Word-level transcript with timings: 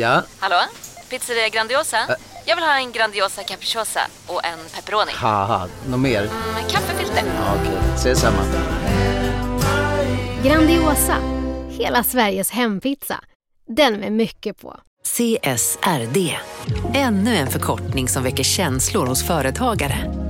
Ja? 0.00 0.22
Hallå? 0.38 0.56
Pizzeria 1.10 1.48
Grandiosa? 1.48 1.96
Jag 2.44 2.56
vill 2.56 2.64
ha 2.64 2.76
en 2.78 2.92
Grandiosa 2.92 3.42
capriciosa 3.42 4.00
och 4.26 4.44
en 4.44 4.58
pepperoni. 4.74 5.12
Haha, 5.14 5.68
något 5.88 6.00
mer? 6.00 6.22
Med 6.54 6.70
kaffefilter. 6.70 7.22
Ja, 7.26 7.54
Okej, 7.60 7.78
ses 7.94 8.20
samma. 8.20 8.42
Grandiosa, 10.44 11.16
hela 11.70 12.02
Sveriges 12.04 12.50
hempizza. 12.50 13.20
Den 13.76 13.94
med 13.94 14.12
mycket 14.12 14.58
på. 14.60 14.76
CSRD, 15.04 16.36
ännu 16.94 17.36
en 17.36 17.46
förkortning 17.46 18.08
som 18.08 18.22
väcker 18.22 18.44
känslor 18.44 19.06
hos 19.06 19.26
företagare. 19.26 20.29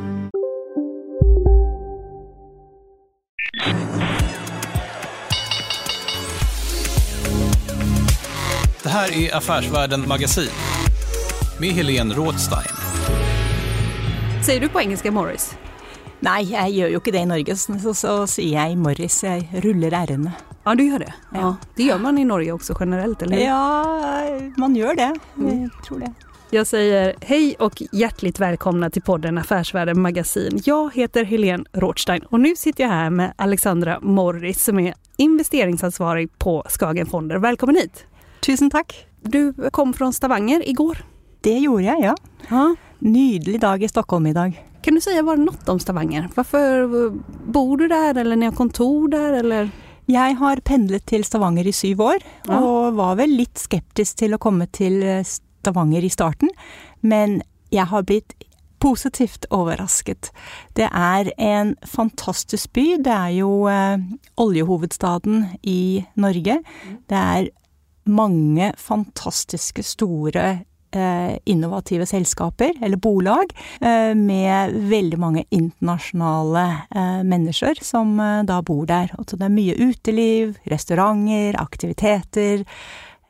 Här 8.91 9.17
är 9.17 9.35
Affärsvärlden 9.35 10.07
Magasin 10.07 10.49
med 11.59 11.69
Helene 11.69 12.13
Rådstein. 12.13 12.75
Säger 14.45 14.61
du 14.61 14.69
på 14.69 14.81
engelska 14.81 15.11
Morris? 15.11 15.57
Nei, 16.19 16.41
jeg 16.51 16.71
gjør 16.75 16.89
jo 16.93 16.99
ikke 16.99 17.13
det 17.15 17.21
i 17.23 17.29
Norge, 17.29 17.55
så, 17.57 17.77
så, 17.79 17.93
så 17.97 18.15
sier 18.29 18.57
jeg 18.59 18.75
Morris. 18.77 19.21
Jeg 19.23 19.63
ruller 19.63 19.95
r-ene. 19.95 20.33
Ja, 20.65 20.75
du 20.75 20.83
gör 20.83 20.99
det? 20.99 21.13
Ja. 21.31 21.39
Ja. 21.39 21.55
Det 21.75 21.83
gör 21.83 21.97
man 21.99 22.17
i 22.17 22.25
Norge 22.25 22.51
också 22.51 22.75
generellt, 22.79 23.21
eller? 23.21 23.37
Ja, 23.37 23.85
man 24.57 24.75
gjør 24.75 24.95
det. 24.95 25.09
Jeg 25.35 25.69
tror 25.87 25.99
det. 25.99 26.13
Jag 26.53 26.67
säger 26.67 27.15
hej 27.21 27.55
och 27.59 27.81
hjärtligt 27.91 28.39
välkomna 28.39 28.89
till 28.89 29.01
podden 29.01 29.37
Affärsvärlden 29.37 30.01
Magasin. 30.01 30.61
Jag 30.65 30.93
heter 30.95 31.23
Helene 31.23 31.63
Rothstein 31.73 32.21
och 32.23 32.39
nu 32.39 32.55
sitter 32.55 32.83
jag 32.83 32.91
här 32.91 33.09
med 33.09 33.33
Alexandra 33.35 33.99
Morris 34.01 34.63
som 34.63 34.79
är 34.79 34.93
investeringsansvarig 35.17 36.39
på 36.39 36.63
Skagen 36.69 37.05
Fonder. 37.05 37.37
Välkommen 37.37 37.75
hit! 37.75 38.05
Tusen 38.41 38.71
takk. 38.73 38.93
Du 39.21 39.53
kom 39.73 39.93
fra 39.93 40.09
Stavanger 40.11 40.63
i 40.67 40.73
går. 40.73 40.97
Det 41.45 41.57
gjorde 41.63 41.85
jeg, 41.85 42.01
ja. 42.07 42.15
Ja. 42.49 42.63
Nydelig 43.01 43.59
dag 43.61 43.83
i 43.83 43.89
Stockholm 43.89 44.27
i 44.29 44.33
dag. 44.33 44.57
Kan 44.81 44.97
du 44.97 45.01
si 45.03 45.13
bare 45.21 45.37
noe 45.41 45.57
om 45.69 45.79
Stavanger? 45.81 46.27
Hvorfor 46.33 47.11
bor 47.53 47.75
du 47.77 47.87
der, 47.89 48.17
eller 48.17 48.41
har 48.47 48.55
kontor 48.57 49.07
der, 49.13 49.37
eller? 49.43 49.69
Jeg 50.09 50.37
har 50.39 50.61
pendlet 50.65 51.05
til 51.07 51.23
Stavanger 51.23 51.67
i 51.69 51.71
syv 51.73 52.01
år, 52.01 52.23
Ja. 52.47 52.57
og 52.59 52.95
var 52.97 53.15
vel 53.15 53.29
litt 53.37 53.57
skeptisk 53.61 54.17
til 54.17 54.33
å 54.33 54.39
komme 54.41 54.65
til 54.73 55.01
eh, 55.03 55.23
Stavanger 55.23 56.03
i 56.03 56.09
starten, 56.09 56.49
men 57.01 57.41
jeg 57.71 57.85
har 57.85 58.01
blitt 58.03 58.33
positivt 58.81 59.45
overrasket. 59.53 60.31
Det 60.73 60.89
er 60.91 61.29
en 61.37 61.75
fantastisk 61.85 62.73
by. 62.73 62.97
Det 62.97 63.13
er 63.13 63.29
jo 63.37 63.67
eh, 63.69 63.97
oljehovedstaden 64.41 65.59
i 65.63 66.03
Norge. 66.17 66.57
Det 67.07 67.17
er 67.17 67.49
mange 68.03 68.73
fantastiske 68.77 69.83
store 69.83 70.45
eh, 70.95 71.37
innovative 71.45 72.05
selskaper, 72.05 72.73
eller 72.81 72.97
bolag, 72.97 73.53
eh, 73.81 74.15
med 74.15 74.73
veldig 74.89 75.19
mange 75.19 75.43
internasjonale 75.49 76.65
eh, 76.95 77.21
mennesker 77.23 77.81
som 77.81 78.17
da 78.47 78.61
bor 78.61 78.85
der. 78.89 79.13
Og 79.17 79.29
så 79.29 79.39
det 79.39 79.47
er 79.47 79.55
mye 79.55 79.77
uteliv, 79.79 80.57
restauranter, 80.63 81.57
aktiviteter. 81.61 82.65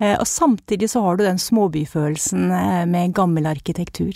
Og 0.02 0.26
samtidig 0.26 0.88
så 0.90 1.04
har 1.06 1.18
du 1.18 1.22
den 1.22 1.38
småbyfølelsen 1.38 2.48
med 2.90 3.12
gammel 3.14 3.46
arkitektur. 3.46 4.16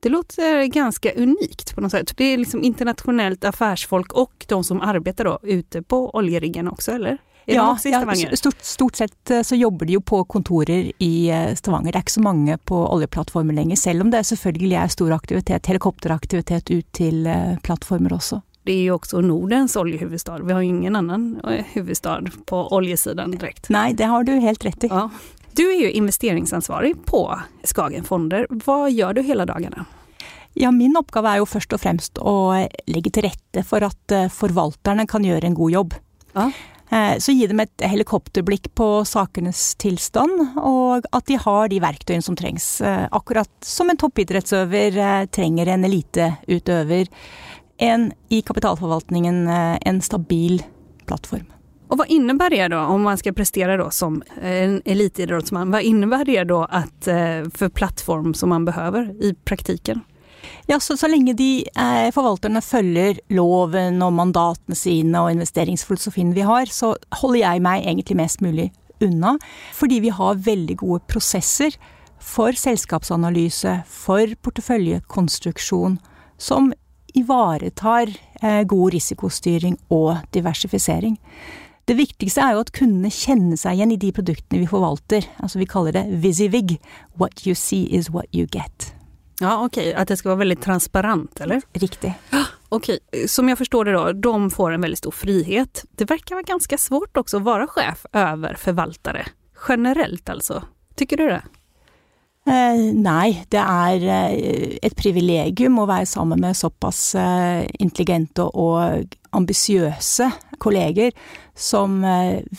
Det 0.00 0.08
låter 0.08 0.64
ganske 0.72 1.12
unikt 1.16 1.74
på 1.74 1.84
noe 1.84 1.92
sett. 1.92 2.14
Det 2.16 2.30
er 2.32 2.40
liksom 2.40 2.62
internasjonalt 2.64 3.44
affærsfolk 3.44 4.14
og 4.16 4.46
de 4.48 4.58
som 4.64 4.80
arbeider 4.80 5.34
ute 5.42 5.82
på 5.82 5.98
oljeriggen 6.16 6.70
også, 6.72 6.94
eller? 6.96 7.18
I 7.46 7.78
Stavanger? 7.78 8.36
stort, 8.36 8.64
stort 8.64 8.96
sett 8.96 9.30
eh, 9.30 9.42
så 9.42 9.54
jobber 9.54 9.86
de 9.86 9.92
jo 9.92 10.00
på 10.00 10.24
kontorer 10.24 10.90
i 10.98 11.30
eh, 11.30 11.54
Stavanger. 11.54 11.92
Det 11.92 12.00
er 12.00 12.04
ikke 12.06 12.16
så 12.16 12.24
mange 12.24 12.58
på 12.58 12.80
oljeplattformer 12.90 13.54
lenger, 13.54 13.78
selv 13.78 14.02
om 14.02 14.10
det 14.10 14.24
selvfølgelig 14.26 14.76
er 14.82 14.92
stor 14.94 15.14
aktivitet, 15.14 15.70
helikopteraktivitet 15.70 16.72
ut 16.74 16.88
til 16.96 17.26
eh, 17.30 17.54
plattformer 17.62 18.16
også. 18.18 18.40
Det 18.66 18.74
er 18.74 18.88
jo 18.88 18.96
også 18.98 19.22
Nordens 19.22 19.76
oljehuvudstad. 19.78 20.42
Vi 20.42 20.52
har 20.52 20.62
jo 20.64 20.74
ingen 20.74 20.98
annen 20.98 21.26
hovedstad 21.38 21.74
huvudstad 21.76 22.46
på 22.50 22.64
oljesiden 22.74 23.36
direkte. 23.36 23.70
Nei, 23.70 23.92
det 23.94 24.10
har 24.10 24.26
du 24.26 24.32
helt 24.42 24.66
rett 24.66 24.88
i. 24.88 24.90
Ja. 24.90 25.06
Du 25.56 25.62
er 25.68 25.78
jo 25.84 25.92
investeringsansvarig 26.02 26.96
på 27.06 27.22
Skagen 27.64 28.04
Fonder. 28.04 28.48
Hva 28.64 28.88
gjør 28.90 29.14
du 29.14 29.22
hele 29.22 29.46
dagene? 29.46 29.86
Ja, 30.58 30.72
min 30.74 30.98
oppgave 30.98 31.30
er 31.30 31.44
jo 31.44 31.46
først 31.46 31.76
og 31.76 31.80
fremst 31.84 32.18
å 32.18 32.34
legge 32.90 33.12
til 33.14 33.28
rette 33.28 33.62
for 33.62 33.86
at 33.86 34.16
forvalterne 34.34 35.06
kan 35.06 35.24
gjøre 35.24 35.46
en 35.46 35.56
god 35.56 35.76
jobb. 35.76 35.94
Ja. 36.34 36.50
Eh, 36.90 37.18
Så 37.18 37.32
gi 37.32 37.46
dem 37.46 37.60
et 37.60 37.82
helikopterblikk 37.82 38.70
på 38.74 39.04
sakenes 39.04 39.74
tilstand, 39.74 40.58
og 40.60 41.06
at 41.12 41.26
de 41.26 41.38
har 41.42 41.68
de 41.68 41.80
verktøyene 41.82 42.22
som 42.22 42.36
trengs. 42.36 42.80
Eh, 42.80 43.08
Akkurat 43.10 43.50
som 43.60 43.90
en 43.90 43.96
toppidrettsøver 43.96 44.96
eh, 44.96 45.26
trenger 45.26 45.66
en 45.66 45.84
eliteutøver. 45.84 47.08
En 47.78 48.12
i 48.32 48.40
kapitalforvaltningen 48.42 49.48
en 49.82 50.00
stabil 50.00 50.62
plattform. 51.06 51.44
Och 51.88 51.98
vad 51.98 52.08
innebär 52.08 52.50
det 52.50 52.68
då 52.68 52.78
om 52.78 53.02
man 53.02 53.18
skal 53.18 53.34
prestere 53.34 53.76
då 53.76 53.90
som 53.90 54.22
en 54.42 54.82
elitidrottsman? 54.84 55.70
Vad 55.70 55.82
innebär 55.82 56.24
det 56.24 56.44
då 56.44 56.64
att, 56.64 57.04
för 57.54 57.68
plattform 57.68 58.34
som 58.34 58.48
man 58.48 58.64
behöver 58.64 59.24
i 59.24 59.34
praktiken? 59.44 60.00
Ja, 60.70 60.78
så, 60.82 60.96
så 60.98 61.08
lenge 61.10 61.36
de 61.38 61.66
eh, 61.66 62.08
forvalterne 62.14 62.62
følger 62.64 63.20
loven 63.34 64.00
og 64.04 64.14
mandatene 64.16 64.78
sine 64.78 65.22
og 65.22 65.34
investeringsfilosofien 65.34 66.32
vi 66.36 66.46
har, 66.46 66.70
så 66.72 66.94
holder 67.20 67.42
jeg 67.42 67.62
meg 67.66 67.86
egentlig 67.86 68.18
mest 68.18 68.42
mulig 68.44 68.70
unna. 69.04 69.36
Fordi 69.76 70.00
vi 70.04 70.14
har 70.14 70.42
veldig 70.46 70.78
gode 70.82 71.04
prosesser 71.10 71.76
for 72.22 72.56
selskapsanalyse, 72.56 73.82
for 73.86 74.32
porteføljekonstruksjon, 74.42 76.00
som 76.38 76.72
ivaretar 77.16 78.10
eh, 78.42 78.62
god 78.68 78.96
risikostyring 78.96 79.78
og 79.92 80.18
diversifisering. 80.34 81.16
Det 81.86 81.94
viktigste 81.94 82.42
er 82.42 82.56
jo 82.56 82.64
at 82.64 82.72
kundene 82.74 83.12
kjenner 83.14 83.58
seg 83.60 83.78
igjen 83.78 83.94
i 83.94 84.00
de 84.02 84.10
produktene 84.10 84.64
vi 84.64 84.66
forvalter. 84.66 85.28
Altså 85.38 85.60
vi 85.62 85.70
kaller 85.70 85.94
det 85.94 86.08
VisiVig. 86.24 86.80
What 87.20 87.46
you 87.46 87.54
see 87.54 87.86
is 87.86 88.10
what 88.10 88.26
you 88.34 88.48
get. 88.50 88.95
Ja, 89.40 89.64
okej, 89.64 89.94
att 89.94 90.08
det 90.08 90.16
ska 90.16 90.28
vara 90.28 90.38
väldigt 90.38 90.62
transparent, 90.62 91.40
eller? 91.40 91.62
Riktig. 91.72 92.14
Okej, 92.68 92.98
som 93.26 93.48
jag 93.48 93.58
förstår 93.58 93.84
det 93.84 93.92
då, 93.92 94.12
de 94.12 94.50
får 94.50 94.70
en 94.70 94.80
väldigt 94.80 94.98
stor 94.98 95.10
frihet. 95.10 95.84
Det 95.90 96.04
verkar 96.04 96.34
vara 96.34 96.42
ganska 96.42 96.78
svårt 96.78 97.16
också 97.16 97.36
att 97.36 97.42
vara 97.42 97.66
chef 97.66 98.06
över 98.12 98.54
förvaltare. 98.54 99.26
Generellt 99.68 100.28
altså. 100.28 100.62
Tycker 100.94 101.16
du 101.16 101.28
det? 101.28 101.42
Eh, 102.46 102.80
nei, 102.94 103.42
det 103.50 103.58
er 103.58 104.04
eh, 104.06 104.76
et 104.86 104.94
privilegium 104.94 105.80
å 105.82 105.88
være 105.90 106.06
sammen 106.06 106.38
med 106.44 106.54
såpass 106.54 107.00
eh, 107.18 107.64
intelligente 107.82 108.44
og 108.46 109.16
ambisiøse 109.34 110.28
kolleger 110.62 111.10
som 111.58 111.98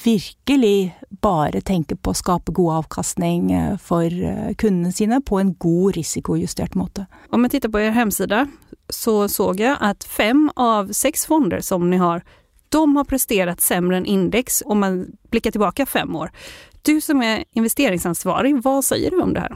virkelig 0.04 0.92
bare 1.24 1.64
tenker 1.66 1.98
på 1.98 2.12
å 2.12 2.18
skape 2.18 2.54
god 2.54 2.84
avkastning 2.84 3.50
for 3.82 4.14
kundene 4.62 4.92
sine 4.94 5.18
på 5.26 5.40
en 5.42 5.56
god 5.58 5.98
risikojustert 5.98 6.78
måte. 6.78 7.08
Om 7.34 7.46
jeg 7.46 7.56
tittar 7.56 7.74
på 7.74 7.82
deres 7.82 7.98
hemsida 7.98 8.44
så 8.94 9.16
så 9.32 9.50
jeg 9.58 9.78
at 9.82 10.06
fem 10.06 10.46
av 10.62 10.94
seks 10.94 11.26
fonder 11.30 11.66
som 11.66 11.90
ni 11.90 11.98
har, 12.02 12.22
de 12.70 12.84
har 12.98 13.10
presterat 13.10 13.62
sämre 13.62 13.98
än 13.98 14.06
index 14.06 14.62
om 14.66 14.80
man 14.80 15.06
blickar 15.32 15.52
tilbake 15.52 15.86
fem 15.86 16.16
år. 16.16 16.30
Du 16.88 16.96
som 17.04 17.20
er 17.26 17.44
investeringsansvarig, 17.58 18.56
hva 18.64 18.80
sier 18.86 19.12
du 19.12 19.20
om 19.20 19.34
det 19.36 19.44
her? 19.44 19.56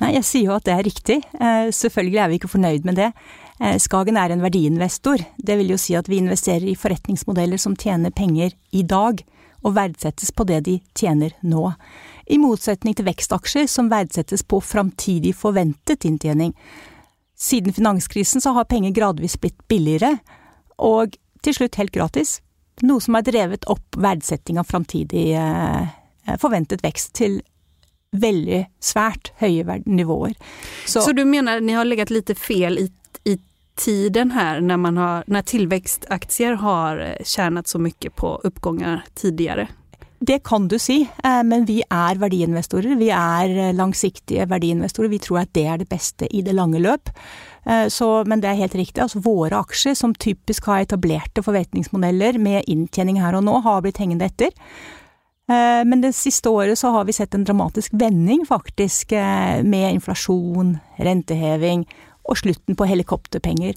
Nei, 0.00 0.14
jeg 0.14 0.26
sier 0.26 0.46
jo 0.48 0.56
at 0.56 0.64
det 0.68 0.74
er 0.76 0.86
riktig. 0.86 1.16
Eh, 1.34 1.68
selvfølgelig 1.74 2.20
er 2.22 2.30
vi 2.30 2.38
ikke 2.38 2.52
fornøyd 2.52 2.86
med 2.86 2.96
det. 2.96 3.10
Eh, 3.58 3.76
Skagen 3.82 4.16
er 4.16 4.32
en 4.32 4.44
verdiinvestor. 4.44 5.24
Det 5.36 5.56
vil 5.58 5.74
jo 5.74 5.80
si 5.80 5.96
at 5.98 6.08
vi 6.08 6.20
investerer 6.22 6.70
i 6.70 6.78
forretningsmodeller 6.78 7.60
som 7.60 7.76
tjener 7.76 8.14
penger 8.14 8.54
i 8.72 8.84
dag, 8.86 9.20
og 9.60 9.74
verdsettes 9.76 10.32
på 10.32 10.46
det 10.48 10.62
de 10.70 10.78
tjener 10.96 11.34
nå. 11.44 11.66
I 12.32 12.38
motsetning 12.40 12.94
til 12.96 13.10
vekstaksjer 13.10 13.66
som 13.68 13.90
verdsettes 13.92 14.46
på 14.46 14.62
framtidig 14.64 15.34
forventet 15.36 16.06
inntjening. 16.08 16.54
Siden 17.36 17.76
finanskrisen 17.76 18.40
så 18.40 18.54
har 18.56 18.70
penger 18.70 18.94
gradvis 18.96 19.36
blitt 19.40 19.58
billigere, 19.68 20.20
og 20.78 21.18
til 21.44 21.56
slutt 21.56 21.76
helt 21.82 21.92
gratis. 21.92 22.38
Noe 22.86 23.02
som 23.04 23.18
har 23.18 23.26
drevet 23.26 23.66
opp 23.68 23.98
verdsetting 24.00 24.56
av 24.60 24.70
framtidig 24.70 25.32
eh, 25.36 25.96
forventet 26.38 26.84
vekst 26.84 27.14
til 27.18 27.40
veldig 28.10 28.64
svært 28.82 29.32
høye 29.38 29.80
nivåer. 29.86 30.34
Så, 30.86 31.00
så 31.00 31.12
du 31.14 31.24
mener 31.24 31.60
ni 31.60 31.76
har 31.78 31.86
ligget 31.86 32.10
litt 32.10 32.32
fel 32.38 32.78
i, 32.78 32.88
i 33.24 33.36
tiden 33.78 34.30
her, 34.34 34.60
når, 34.60 34.76
man 34.76 34.96
har, 34.96 35.24
när 35.26 35.42
tillväxtaktier 35.42 36.52
har 36.52 37.04
tjent 37.24 37.68
så 37.68 37.78
mye 37.78 38.10
på 38.16 38.40
oppganger 38.44 39.04
tidligere? 39.14 39.68
Det 40.20 40.42
kan 40.44 40.68
du 40.68 40.78
si, 40.78 41.08
eh, 41.24 41.42
men 41.48 41.64
vi 41.64 41.78
er 41.80 42.18
verdiinvestorer. 42.20 42.98
Vi 43.00 43.08
er 43.08 43.72
langsiktige 43.72 44.44
verdiinvestorer. 44.50 45.08
Vi 45.08 45.18
tror 45.22 45.38
at 45.40 45.54
det 45.56 45.64
er 45.64 45.80
det 45.80 45.88
beste 45.88 46.28
i 46.28 46.42
det 46.44 46.52
lange 46.52 46.82
løp. 46.82 47.08
Eh, 47.64 47.86
så, 47.88 48.10
men 48.28 48.42
det 48.42 48.50
er 48.50 48.60
helt 48.60 48.76
riktig. 48.76 49.00
altså 49.00 49.22
Våre 49.24 49.62
aksjer, 49.64 49.96
som 49.96 50.12
typisk 50.12 50.68
har 50.68 50.84
etablerte 50.84 51.40
forventningsmodeller 51.46 52.36
med 52.38 52.68
inntjening 52.68 53.22
her 53.22 53.38
og 53.38 53.46
nå, 53.48 53.62
har 53.64 53.80
blitt 53.80 54.02
hengende 54.02 54.28
etter. 54.28 54.52
Eh, 55.50 55.82
men 55.86 56.04
det 56.04 56.14
siste 56.16 56.52
året 56.54 56.78
så 56.78 56.94
har 56.94 57.08
vi 57.08 57.16
sett 57.16 57.34
en 57.34 57.44
dramatisk 57.44 57.96
vending, 57.98 58.46
faktisk, 58.46 59.12
med 59.66 59.98
inflasjon, 59.98 60.76
renteheving 60.96 61.84
og 62.30 62.38
slutten 62.38 62.78
på 62.78 62.86
helikopterpenger. 62.86 63.74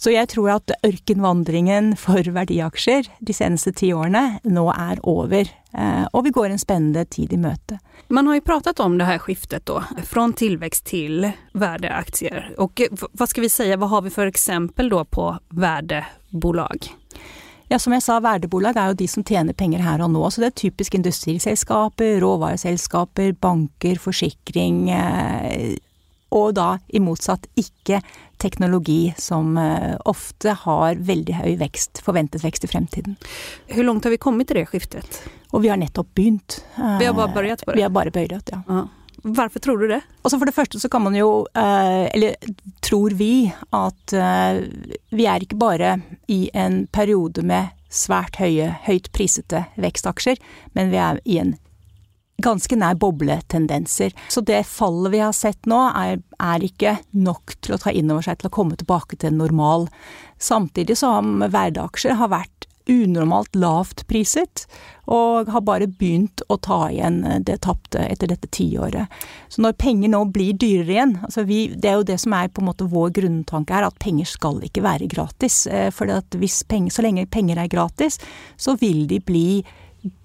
Så 0.00 0.14
jeg 0.14 0.30
tror 0.32 0.54
at 0.54 0.72
ørkenvandringen 0.86 1.90
for 2.00 2.24
verdiaksjer 2.24 3.08
de 3.20 3.34
seneste 3.36 3.74
ti 3.76 3.90
årene 3.92 4.38
nå 4.48 4.62
er 4.72 5.02
over. 5.04 5.50
Eh, 5.76 6.06
og 6.16 6.24
vi 6.24 6.32
går 6.32 6.54
en 6.54 6.62
spennende 6.62 7.04
tid 7.04 7.34
i 7.36 7.40
møte. 7.40 7.76
Man 8.08 8.30
har 8.30 8.38
jo 8.38 8.46
pratet 8.46 8.80
om 8.80 8.96
det 8.96 9.10
her 9.10 9.20
skiftet 9.20 9.66
da, 9.68 9.82
fra 10.08 10.24
tilvekst 10.40 10.86
til 10.88 11.28
verdiaksjer. 11.52 12.54
Og 12.64 12.80
hva 12.88 13.28
skal 13.28 13.44
vi 13.44 13.52
si, 13.52 13.68
hva 13.68 13.90
har 13.92 14.06
vi 14.06 14.14
for 14.14 14.30
eksempel 14.30 14.88
da 14.88 15.04
på 15.04 15.28
verdebolag? 15.52 16.88
Ja, 17.70 17.78
som 17.78 17.94
jeg 17.94 18.02
sa, 18.02 18.16
verdebolag 18.18 18.74
er 18.74 18.90
jo 18.90 18.98
de 18.98 19.06
som 19.06 19.22
tjener 19.22 19.54
penger 19.54 19.84
her 19.84 20.02
og 20.02 20.10
nå. 20.10 20.24
Så 20.26 20.42
det 20.42 20.48
er 20.50 20.56
typisk 20.58 20.96
industriselskaper, 20.98 22.16
råvareselskaper, 22.24 23.36
banker, 23.38 24.00
forsikring. 24.02 24.88
Eh, 24.90 25.76
og 26.34 26.54
da 26.58 26.72
i 26.90 27.02
motsatt 27.02 27.46
ikke 27.58 28.00
teknologi 28.42 29.12
som 29.18 29.54
eh, 29.58 29.94
ofte 30.10 30.56
har 30.64 30.98
veldig 30.98 31.38
høy 31.38 31.52
vekst, 31.62 32.02
forventet 32.02 32.42
vekst 32.42 32.66
i 32.66 32.70
fremtiden. 32.70 33.18
Hvor 33.70 33.86
langt 33.86 34.06
har 34.06 34.14
vi 34.14 34.22
kommet 34.22 34.50
til 34.50 34.58
det 34.58 34.66
skiftet? 34.70 35.22
Og 35.54 35.62
vi 35.62 35.70
har 35.70 35.78
nettopp 35.78 36.10
begynt. 36.18 36.64
Vi 36.74 37.06
har 37.06 37.14
bare 37.14 37.34
begynt 37.34 37.62
på 37.66 37.70
det? 37.70 37.78
Vi 37.78 37.86
har 37.86 37.94
bare 37.94 38.14
begynt, 38.14 38.50
ja. 38.50 38.64
Aha. 38.66 38.88
Hvorfor 39.22 39.60
tror 39.60 39.80
du 39.80 39.88
det? 39.90 40.00
Altså 40.24 40.38
For 40.38 40.48
det 40.48 40.56
første 40.56 40.80
så 40.80 40.88
kan 40.92 41.02
man 41.04 41.16
jo, 41.16 41.46
eh, 41.54 42.06
eller 42.14 42.36
tror 42.84 43.16
vi, 43.18 43.50
at 43.76 44.14
eh, 44.16 44.62
vi 45.12 45.26
er 45.28 45.44
ikke 45.44 45.60
bare 45.60 45.98
i 46.28 46.48
en 46.54 46.86
periode 46.92 47.44
med 47.44 47.74
svært 47.90 48.38
høye, 48.40 48.70
høyt 48.86 49.10
prisete 49.12 49.66
vekstaksjer, 49.80 50.38
men 50.78 50.92
vi 50.92 51.00
er 51.02 51.20
i 51.26 51.40
en 51.42 51.56
ganske 52.40 52.76
nær 52.78 52.96
bobletendenser. 52.96 54.14
Så 54.32 54.40
det 54.40 54.62
fallet 54.70 55.12
vi 55.12 55.20
har 55.20 55.34
sett 55.36 55.68
nå, 55.68 55.80
er, 55.92 56.22
er 56.40 56.64
ikke 56.64 56.96
nok 57.12 57.58
til 57.60 57.76
å 57.76 57.80
ta 57.82 57.92
inn 57.92 58.10
over 58.12 58.24
seg 58.24 58.40
til 58.40 58.48
å 58.48 58.54
komme 58.54 58.78
tilbake 58.80 59.18
til 59.20 59.36
normal. 59.36 59.88
Samtidig 60.40 60.96
som 61.02 61.42
verdeaksjer 61.44 62.16
har 62.20 62.32
vært 62.32 62.69
unormalt 62.90 63.54
lavt 63.56 64.02
priset, 64.10 64.66
og 65.10 65.48
har 65.50 65.62
bare 65.66 65.88
begynt 65.88 66.42
å 66.50 66.56
ta 66.62 66.84
igjen 66.90 67.22
det 67.46 67.60
tapte 67.64 68.02
etter 68.04 68.30
dette 68.30 68.50
tiåret. 68.54 69.10
Så 69.50 69.62
når 69.64 69.78
penger 69.80 70.12
nå 70.12 70.22
blir 70.30 70.54
dyrere 70.54 70.94
igjen 70.94 71.16
altså 71.26 71.42
vi, 71.48 71.64
Det 71.74 71.90
er 71.90 71.98
jo 71.98 72.06
det 72.06 72.18
som 72.22 72.34
er 72.36 72.48
på 72.48 72.62
en 72.62 72.68
måte 72.70 72.86
vår 72.90 73.10
grunntanke 73.18 73.74
her, 73.74 73.88
at 73.88 73.98
penger 73.98 74.28
skal 74.28 74.60
ikke 74.66 74.84
være 74.86 75.10
gratis. 75.10 75.66
Eh, 75.66 75.90
for 75.90 76.06
så 76.10 77.02
lenge 77.02 77.26
penger 77.26 77.58
er 77.58 77.68
gratis, 77.68 78.18
så 78.56 78.76
vil 78.78 79.06
de 79.10 79.20
bli 79.20 79.62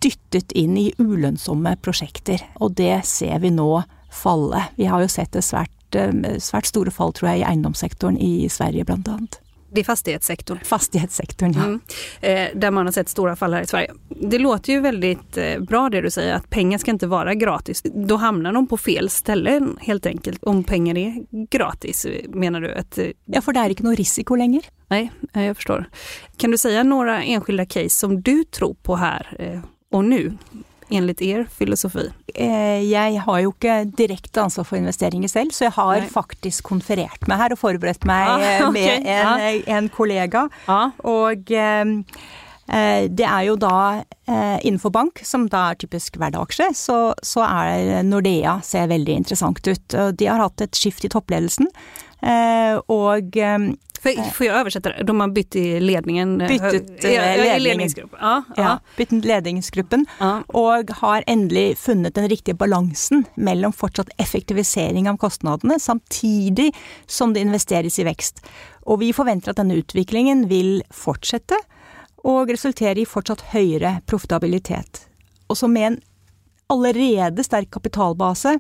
dyttet 0.04 0.52
inn 0.56 0.78
i 0.78 0.92
ulønnsomme 0.98 1.76
prosjekter. 1.82 2.42
Og 2.62 2.76
det 2.76 3.06
ser 3.06 3.40
vi 3.40 3.52
nå 3.52 3.84
falle. 4.16 4.68
Vi 4.76 4.86
har 4.86 5.02
jo 5.02 5.08
sett 5.12 5.32
det 5.32 5.44
svært, 5.44 5.72
eh, 5.96 6.38
svært 6.40 6.70
store 6.70 6.92
fall, 6.92 7.12
tror 7.14 7.34
jeg, 7.34 7.42
i 7.42 7.50
eiendomssektoren 7.50 8.18
i 8.22 8.48
Sverige 8.48 8.86
blant 8.86 9.08
annet. 9.08 9.40
Det 9.76 9.84
er 9.84 9.88
fastighetssektoren? 9.90 10.62
Fastighetssektoren, 10.66 11.56
ja. 11.58 11.66
Mm. 11.66 11.80
Eh, 12.22 12.50
der 12.56 12.72
man 12.72 12.88
har 12.88 12.96
sett 12.96 13.12
store 13.12 13.36
fall 13.36 13.58
her 13.58 13.66
i 13.66 13.68
Sverige. 13.68 13.96
Det 14.32 14.40
låter 14.40 14.74
jo 14.78 14.84
veldig 14.86 15.12
eh, 15.42 15.58
bra 15.60 15.90
det 15.92 16.06
du 16.06 16.10
sier, 16.14 16.38
at 16.38 16.48
pengar 16.50 16.80
skal 16.80 16.96
ikke 16.96 17.12
være 17.12 17.36
gratis. 17.42 17.84
Da 17.84 18.20
hamnar 18.24 18.56
de 18.56 18.64
på 18.72 18.80
fel 18.80 19.10
ställen 19.12 19.74
helt 19.84 20.08
enkelt. 20.08 20.44
Om 20.48 20.64
pengar 20.64 20.98
er 20.98 21.20
gratis, 21.52 22.06
mener 22.32 22.62
du? 22.62 22.72
Att, 22.72 22.98
eh, 22.98 23.12
ja, 23.26 23.42
for 23.42 23.52
det 23.52 23.66
er 23.66 23.76
ikke 23.76 23.88
noe 23.90 24.00
risiko 24.00 24.40
lenger. 24.40 24.70
Nei, 24.94 25.10
jeg 25.34 25.58
forstår. 25.60 25.90
Kan 26.40 26.56
du 26.56 26.60
si 26.62 26.72
noen 26.88 27.12
enskilde 27.20 27.66
case 27.66 27.98
som 27.98 28.22
du 28.22 28.44
tror 28.44 28.78
på 28.84 28.96
her 29.02 29.28
eh, 29.40 29.60
og 29.92 30.08
nå? 30.08 30.22
Enligt 30.94 31.22
er 31.26 31.46
filosofi? 31.50 32.08
Eh, 32.34 32.84
jeg 32.86 33.22
har 33.26 33.42
jo 33.44 33.54
ikke 33.54 33.78
direkte 33.98 34.44
ansvar 34.44 34.68
for 34.68 34.80
investeringer 34.80 35.32
selv, 35.32 35.54
så 35.56 35.68
jeg 35.68 35.76
har 35.78 36.00
Nei. 36.04 36.10
faktisk 36.12 36.66
konferert 36.68 37.30
meg 37.30 37.42
her 37.42 37.56
og 37.56 37.62
forberedt 37.62 38.08
meg 38.08 38.32
ah, 38.34 38.46
okay. 38.68 38.72
med 38.76 39.10
en, 39.12 39.28
ah. 39.32 39.78
en 39.78 39.90
kollega. 39.94 40.48
Ah. 40.68 40.96
Og 41.08 41.52
eh, 41.52 41.94
det 42.66 43.26
er 43.30 43.44
jo 43.46 43.60
da 43.62 44.04
innenfor 44.26 44.90
bank, 44.90 45.20
som 45.22 45.44
da 45.54 45.68
er 45.70 45.78
typisk 45.78 46.16
hverdagsje, 46.18 46.72
så, 46.74 46.98
så 47.22 47.44
er 47.46 48.02
Nordea 48.08 48.56
ser 48.66 48.88
veldig 48.90 49.20
interessant 49.22 49.62
ut. 49.70 49.96
De 50.18 50.26
har 50.26 50.42
hatt 50.42 50.64
et 50.66 50.74
skift 50.74 51.06
i 51.06 51.12
toppledelsen. 51.14 51.70
Og 52.22 53.36
for, 54.06 54.30
får 54.38 54.46
jeg 54.46 54.54
oversette 54.54 54.92
det? 54.94 55.06
De 55.08 55.14
har 55.18 55.32
byttet 55.34 55.82
ledningen? 55.82 56.36
Eh, 56.46 56.52
byttet 56.52 57.06
uh, 57.06 57.62
ledningsgruppen. 57.62 58.20
Ja. 58.22 58.36
ja, 58.58 58.74
byttet 58.98 59.26
ledningsgruppen. 59.26 60.06
Ja. 60.20 60.32
Og 60.54 60.92
har 61.00 61.26
endelig 61.32 61.80
funnet 61.82 62.18
den 62.18 62.30
riktige 62.30 62.58
balansen 62.60 63.26
mellom 63.36 63.74
fortsatt 63.74 64.12
effektivisering 64.22 65.10
av 65.10 65.18
kostnadene, 65.22 65.80
samtidig 65.82 66.70
som 67.08 67.34
det 67.34 67.46
investeres 67.48 67.98
i 68.00 68.06
vekst. 68.06 68.44
Og 68.86 69.02
vi 69.02 69.10
forventer 69.16 69.54
at 69.54 69.62
denne 69.62 69.80
utviklingen 69.82 70.46
vil 70.52 70.84
fortsette, 70.94 71.58
og 72.26 72.50
resultere 72.50 73.02
i 73.02 73.10
fortsatt 73.10 73.44
høyere 73.54 74.00
profitabilitet. 74.10 75.04
Og 75.50 75.58
så 75.58 75.70
med 75.70 75.92
en 75.92 75.98
allerede 76.74 77.44
sterk 77.46 77.70
kapitalbase, 77.74 78.56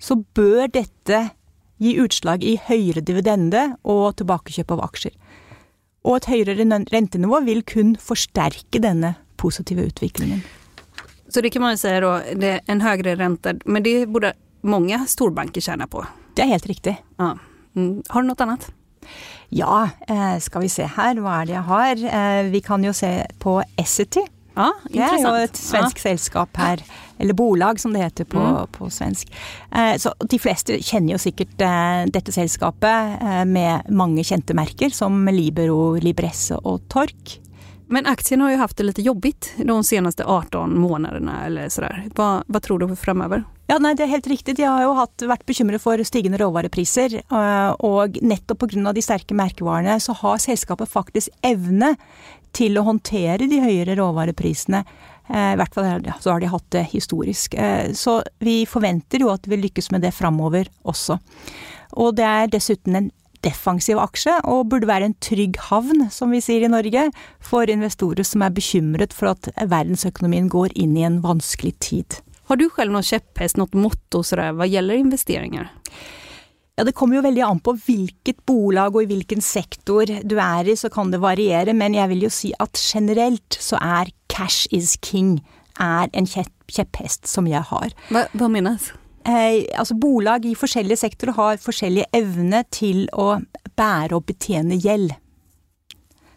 så 0.00 0.16
bør 0.36 0.68
dette 0.72 1.26
gi 1.82 1.96
utslag 2.02 2.44
i 2.44 2.56
høyere 2.68 3.02
dividende 3.04 3.76
og 3.84 4.16
tilbakekjøp 4.20 4.74
av 4.76 4.84
aksjer. 4.88 5.16
Og 6.06 6.20
et 6.20 6.28
høyere 6.30 6.56
rentenivå 6.92 7.42
vil 7.46 7.64
kun 7.66 7.96
forsterke 8.00 8.80
denne 8.82 9.16
positive 9.40 9.88
utviklingen. 9.90 10.44
Så 11.28 11.42
det 11.42 11.50
kan 11.52 11.64
man 11.64 11.74
jo 11.74 11.82
si 11.82 11.92
da, 12.00 12.12
det 12.38 12.52
er 12.54 12.72
en 12.72 12.84
høyere 12.84 13.16
rente, 13.18 13.56
men 13.66 13.84
det 13.84 14.06
burde 14.08 14.32
mange 14.66 14.98
storbanker 15.10 15.64
tjene 15.64 15.88
på? 15.90 16.04
Det 16.36 16.44
er 16.44 16.54
helt 16.54 16.68
riktig. 16.70 16.96
Ja. 17.18 17.34
Mm. 17.76 18.02
Har 18.08 18.22
du 18.22 18.30
noe 18.30 18.46
annet? 18.46 18.70
Ja, 19.54 19.88
eh, 20.08 20.38
skal 20.42 20.64
vi 20.64 20.70
se 20.72 20.86
her, 20.90 21.18
hva 21.22 21.40
er 21.40 21.48
det 21.48 21.54
jeg 21.54 21.66
har? 21.68 22.06
Eh, 22.20 22.50
vi 22.50 22.60
kan 22.64 22.82
jo 22.84 22.94
se 22.96 23.10
på 23.42 23.60
Essity. 23.78 24.24
Ja, 24.56 24.70
det 24.88 25.02
er 25.04 25.20
jo 25.20 25.34
et 25.36 25.58
svensk 25.60 26.00
ja. 26.00 26.10
selskap 26.10 26.56
her. 26.56 26.82
Eller 27.18 27.36
bolag, 27.36 27.80
som 27.80 27.92
det 27.92 28.04
heter 28.04 28.28
på, 28.28 28.40
mm. 28.40 28.72
på 28.72 28.90
svensk. 28.92 29.32
Eh, 29.72 29.96
så 30.00 30.12
de 30.20 30.38
fleste 30.40 30.78
kjenner 30.84 31.16
jo 31.16 31.20
sikkert 31.20 31.64
eh, 31.64 32.04
dette 32.12 32.32
selskapet 32.34 33.16
eh, 33.22 33.42
med 33.48 33.88
mange 33.92 34.24
kjente 34.24 34.56
merker, 34.56 34.92
som 34.92 35.24
Libero, 35.32 35.96
Libresse 36.00 36.60
og 36.64 36.84
Tork. 36.92 37.38
Men 37.92 38.08
aktien 38.10 38.42
har 38.42 38.52
jo 38.52 38.62
hatt 38.64 38.76
det 38.76 38.88
litt 38.88 39.04
jobbigt 39.04 39.52
de 39.62 39.76
seneste 39.86 40.24
18 40.24 40.74
månedene, 40.76 41.36
eller 41.46 41.70
sådär. 41.72 42.08
Hva, 42.16 42.40
hva 42.48 42.60
tror 42.64 42.82
du 42.82 42.96
fremover? 42.98 43.44
Ja, 43.70 43.78
nei, 43.82 43.94
Det 43.98 44.04
er 44.04 44.14
helt 44.14 44.28
riktig. 44.30 44.56
De 44.58 44.66
har 44.66 44.82
jo 44.82 44.94
hatt, 44.98 45.22
vært 45.26 45.46
bekymret 45.46 45.82
for 45.82 46.00
stigende 46.06 46.38
råvarepriser. 46.42 47.16
Og 47.86 48.18
nettopp 48.22 48.62
pga. 48.62 48.92
de 48.94 49.02
sterke 49.02 49.34
merkevarene 49.38 49.96
så 50.02 50.14
har 50.18 50.42
selskapet 50.42 50.90
faktisk 50.90 51.30
evne 51.46 51.94
til 52.56 52.78
å 52.78 52.86
håndtere 52.86 53.48
de 53.50 53.60
høyere 53.62 53.98
råvareprisene. 53.98 54.82
Eh, 55.28 55.52
I 55.52 55.58
hvert 55.60 55.76
fall 55.76 56.08
så 56.22 56.34
har 56.34 56.42
de 56.42 56.50
hatt 56.52 56.66
det 56.74 56.86
historisk. 56.94 57.54
Eh, 57.54 57.92
så 57.92 58.20
vi 58.42 58.62
forventer 58.68 59.24
jo 59.24 59.32
at 59.34 59.46
vi 59.48 59.60
lykkes 59.60 59.92
med 59.94 60.06
det 60.06 60.14
framover 60.16 60.70
også. 60.88 61.18
Og 62.00 62.16
det 62.18 62.26
er 62.26 62.52
dessuten 62.52 62.98
en 62.98 63.12
defensiv 63.46 64.00
aksje, 64.02 64.32
og 64.50 64.68
burde 64.72 64.88
være 64.88 65.10
en 65.10 65.18
trygg 65.22 65.58
havn, 65.68 66.08
som 66.10 66.32
vi 66.34 66.40
sier 66.42 66.64
i 66.66 66.70
Norge, 66.72 67.04
for 67.38 67.70
investorer 67.70 68.26
som 68.26 68.42
er 68.42 68.54
bekymret 68.54 69.14
for 69.14 69.34
at 69.34 69.50
verdensøkonomien 69.60 70.48
går 70.50 70.74
inn 70.74 70.96
i 70.98 71.06
en 71.06 71.20
vanskelig 71.22 71.76
tid. 71.84 72.18
Har 72.50 72.58
du 72.58 72.68
selv 72.70 72.94
noen 72.94 73.06
kjepphest, 73.06 73.58
noe 73.58 73.70
motto 73.78 74.22
hva 74.22 74.66
gjelder 74.66 74.98
investeringer? 75.02 75.70
Ja, 76.76 76.84
Det 76.84 76.92
kommer 76.92 77.16
jo 77.16 77.24
veldig 77.24 77.42
an 77.42 77.60
på 77.64 77.72
hvilket 77.86 78.42
bolag 78.44 78.96
og 78.96 79.06
i 79.06 79.08
hvilken 79.08 79.40
sektor 79.40 80.04
du 80.04 80.36
er 80.36 80.68
i, 80.68 80.76
så 80.76 80.90
kan 80.92 81.10
det 81.10 81.22
variere. 81.22 81.72
Men 81.72 81.96
jeg 81.96 82.10
vil 82.12 82.26
jo 82.26 82.32
si 82.32 82.52
at 82.60 82.76
generelt 82.76 83.56
så 83.56 83.80
er 83.80 84.12
cash 84.28 84.68
is 84.70 84.98
king 85.00 85.38
er 85.80 86.12
en 86.12 86.28
kjepphest 86.28 87.26
som 87.28 87.48
jeg 87.48 87.64
har. 87.70 87.96
Hva, 88.12 88.26
hva 88.36 88.48
minnes? 88.52 88.90
Eh, 89.26 89.64
altså 89.74 89.96
Bolag 89.98 90.44
i 90.46 90.54
forskjellige 90.54 91.00
sektorer 91.00 91.36
har 91.36 91.62
forskjellig 91.62 92.04
evne 92.14 92.62
til 92.70 93.06
å 93.16 93.38
bære 93.76 94.16
og 94.18 94.26
betjene 94.28 94.76
gjeld. 94.76 95.16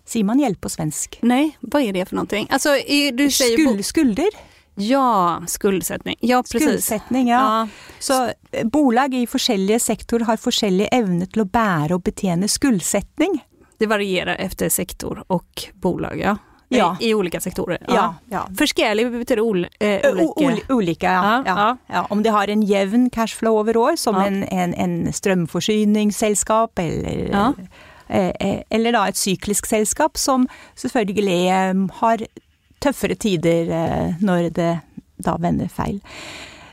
Sier 0.09 0.25
man 0.25 0.39
gjeld 0.41 0.57
på 0.63 0.71
svensk? 0.73 1.19
Nei, 1.27 1.51
hva 1.61 1.83
er 1.85 1.93
det 1.93 2.07
for 2.09 2.17
noe? 2.17 2.45
Altså, 2.47 2.79
du 3.13 3.27
sier 3.27 3.59
Skuld, 3.59 3.83
skulder? 3.85 4.39
Ja, 4.79 5.41
skuldsetning. 5.47 6.15
Ja, 6.21 6.41
precis. 6.43 6.63
Skuldsetning, 6.85 7.27
ja. 7.29 7.39
Ja, 7.39 7.67
Så 7.99 8.19
eh, 8.51 8.65
bolag 8.65 9.13
i 9.13 9.25
forskjellige 9.27 9.79
sektorer 9.83 10.25
har 10.29 10.37
forskjellig 10.39 10.87
evne 10.95 11.27
til 11.27 11.43
å 11.43 11.49
bære 11.51 11.97
og 11.99 12.03
betjene 12.07 12.47
skuldsetning. 12.49 13.39
det 13.79 13.87
varierer 13.87 14.35
etter 14.39 14.67
sektor 14.69 15.21
og 15.29 15.45
bolag, 15.79 16.19
ja. 16.19 16.37
Ja. 16.69 16.91
I, 16.99 17.07
I 17.09 17.13
olika 17.17 17.39
sektorer. 17.41 17.79
Ja, 17.89 18.13
ja. 18.29 18.43
Forskjellig 18.59 19.07
betyr 19.11 19.39
ol, 19.41 19.63
eh, 19.79 20.03
ulike. 20.05 20.43
ol- 20.45 20.59
Ulike, 20.77 21.09
ja. 21.09 22.03
Om 22.11 22.21
de 22.23 22.29
har 22.29 22.47
en 22.53 22.61
jevn 22.61 23.07
cashflow 23.09 23.57
over 23.63 23.77
år, 23.77 23.95
som 23.97 24.15
en, 24.21 24.43
en, 24.43 24.73
en 24.77 25.13
strømforsyningsselskap, 25.13 26.79
eller, 26.79 27.57
eh, 28.09 28.31
eh, 28.39 28.61
eller 28.69 28.91
da 28.91 29.07
et 29.09 29.17
syklisk 29.17 29.65
selskap, 29.65 30.17
som 30.17 30.47
selvfølgelig 30.77 31.39
eh, 31.49 31.73
har 32.01 32.17
tøffere 32.83 33.17
tider 33.19 33.73
eh, 33.75 34.21
når 34.23 34.49
det 34.55 34.71
da 35.19 35.35
vender 35.41 35.71
feil. 35.71 35.99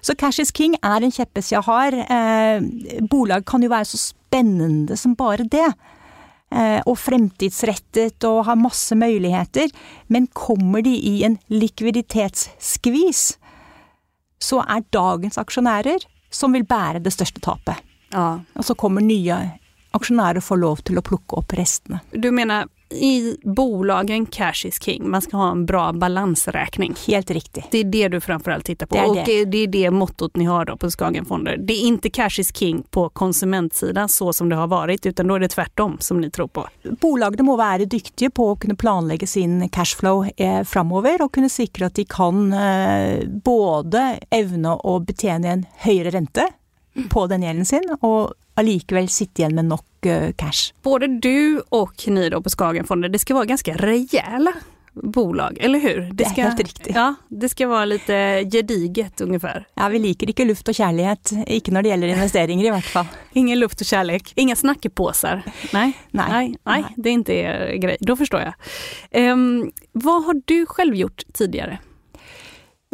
Så 0.06 0.14
cash 0.14 0.40
is 0.40 0.52
king 0.54 0.76
er 0.86 1.02
en 1.02 1.12
kjepphest 1.12 1.52
jeg 1.52 1.66
har. 1.66 1.94
Eh, 1.94 3.02
bolag 3.10 3.46
kan 3.48 3.64
jo 3.64 3.72
være 3.72 3.88
så 3.90 3.98
spennende 3.98 4.98
som 4.98 5.16
bare 5.18 5.48
det. 5.50 5.66
Eh, 6.54 6.78
og 6.86 6.94
fremtidsrettet 7.02 8.22
og 8.28 8.44
har 8.46 8.60
masse 8.60 8.94
muligheter. 8.94 9.72
Men 10.06 10.28
kommer 10.30 10.84
de 10.86 10.94
i 10.94 11.16
en 11.26 11.40
likviditetsskvis, 11.50 13.24
så 14.38 14.62
er 14.62 14.86
dagens 14.94 15.40
aksjonærer 15.42 16.06
som 16.30 16.54
vil 16.54 16.66
bære 16.68 17.02
det 17.02 17.14
største 17.14 17.42
tapet. 17.42 17.82
Ja. 18.14 18.38
Og 18.54 18.66
så 18.68 18.76
kommer 18.78 19.02
nye 19.02 19.40
aksjonærer 19.96 20.44
får 20.44 20.60
lov 20.60 20.82
til 20.86 21.00
å 21.00 21.04
plukke 21.04 21.40
opp 21.40 21.54
restene. 21.56 22.02
Du 22.12 22.28
menar 22.34 22.68
i 22.90 23.36
bolagen 23.42 24.26
cash 24.26 24.66
is 24.66 24.78
king, 24.78 25.10
man 25.10 25.22
ska 25.22 25.36
ha 25.36 25.50
en 25.50 25.66
bra 25.66 25.92
balansräkning. 25.92 26.94
Helt 27.06 27.30
riktig. 27.30 27.64
Det 27.70 27.78
är 27.78 27.84
det 27.84 28.08
du 28.08 28.20
framförallt 28.20 28.64
tittar 28.64 28.86
på 28.86 28.94
Det 28.94 29.02
och 29.02 29.14
det. 29.14 29.24
det. 29.24 29.44
det 29.44 29.58
är 29.58 29.66
det 29.66 29.90
mottot 29.90 30.36
ni 30.36 30.44
har 30.44 30.64
då 30.64 30.76
på 30.76 30.90
Skagenfonder. 30.90 31.56
Det 31.56 31.72
är 31.72 31.86
inte 31.86 32.10
cash 32.10 32.38
is 32.38 32.56
king 32.56 32.82
på 32.90 33.08
konsumentsidan 33.08 34.08
så 34.08 34.32
som 34.32 34.48
det 34.48 34.56
har 34.56 34.66
varit 34.66 35.06
utan 35.06 35.26
då 35.26 35.34
är 35.34 35.40
det 35.40 35.48
tvärtom 35.48 35.96
som 36.00 36.20
ni 36.20 36.30
tror 36.30 36.46
på. 36.46 36.68
Bolagene 37.00 37.42
må 37.42 37.56
være 37.56 37.84
dyktige 37.84 38.30
på 38.30 38.50
å 38.52 38.56
kunne 38.56 38.76
planlegge 38.76 39.26
sin 39.26 39.68
cashflow 39.68 40.26
eh, 40.36 40.62
framover, 40.64 41.22
og 41.22 41.32
kunne 41.34 41.50
sikre 41.52 41.90
at 41.90 41.94
de 41.98 42.04
kan 42.04 42.52
eh, 42.52 43.26
både 43.26 44.18
evne 44.30 44.76
å 44.76 44.98
betjene 45.00 45.52
en 45.52 45.66
høyere 45.84 46.14
rente 46.14 46.48
på 47.10 47.26
den 47.26 47.42
gjelden 47.42 47.66
sin, 47.68 47.88
og 48.00 48.34
allikevel 48.60 49.10
sitte 49.12 49.42
igjen 49.42 49.56
med 49.58 49.70
nok 49.70 50.08
eh, 50.08 50.30
cash. 50.38 50.72
Både 50.86 51.10
du 51.22 51.62
og 51.74 51.92
ni 52.08 52.30
på 52.30 52.52
Skagenfonder, 52.52 53.12
det 53.12 53.22
skal 53.22 53.40
være 53.40 53.54
ganske 53.54 53.76
rejäla 53.80 54.54
bolag, 54.96 55.58
eller 55.60 55.78
hur? 55.78 56.00
Det 56.12 56.24
skal, 56.24 56.34
det 56.34 56.40
er 56.40 56.48
helt 56.48 56.60
riktig. 56.60 56.92
Ja, 56.94 57.06
det 57.28 57.50
skal 57.52 57.68
være 57.68 57.88
litt 57.90 58.06
gediget 58.52 59.20
omtrent. 59.20 59.68
Ja, 59.76 59.88
vi 59.92 60.00
liker 60.00 60.32
ikke 60.32 60.46
luft 60.48 60.68
og 60.72 60.78
kjærlighet, 60.78 61.34
ikke 61.52 61.74
når 61.74 61.84
det 61.84 61.92
gjelder 61.92 62.12
investeringer 62.14 62.68
i 62.68 62.72
hvert 62.72 62.90
fall. 62.94 63.10
Ingen 63.36 63.60
luft 63.60 63.82
og 63.84 63.90
kjærlighet. 63.90 64.32
Ingen 64.40 64.56
snakkeposer. 64.56 65.44
Nei. 65.76 65.90
Nei. 66.16 66.28
Nei. 66.32 66.46
Nei. 66.64 66.80
det 66.96 67.12
er 67.12 67.18
ikke 67.20 67.40
er 67.42 67.82
grej. 67.82 67.96
Då 68.00 68.16
förstår 68.16 68.40
jag. 68.40 68.54
Ehm, 69.10 69.70
hva 69.92 70.20
har 70.26 70.40
du 70.44 70.66
selv 70.76 70.96
gjort 70.96 71.24
tidigare? 71.32 71.78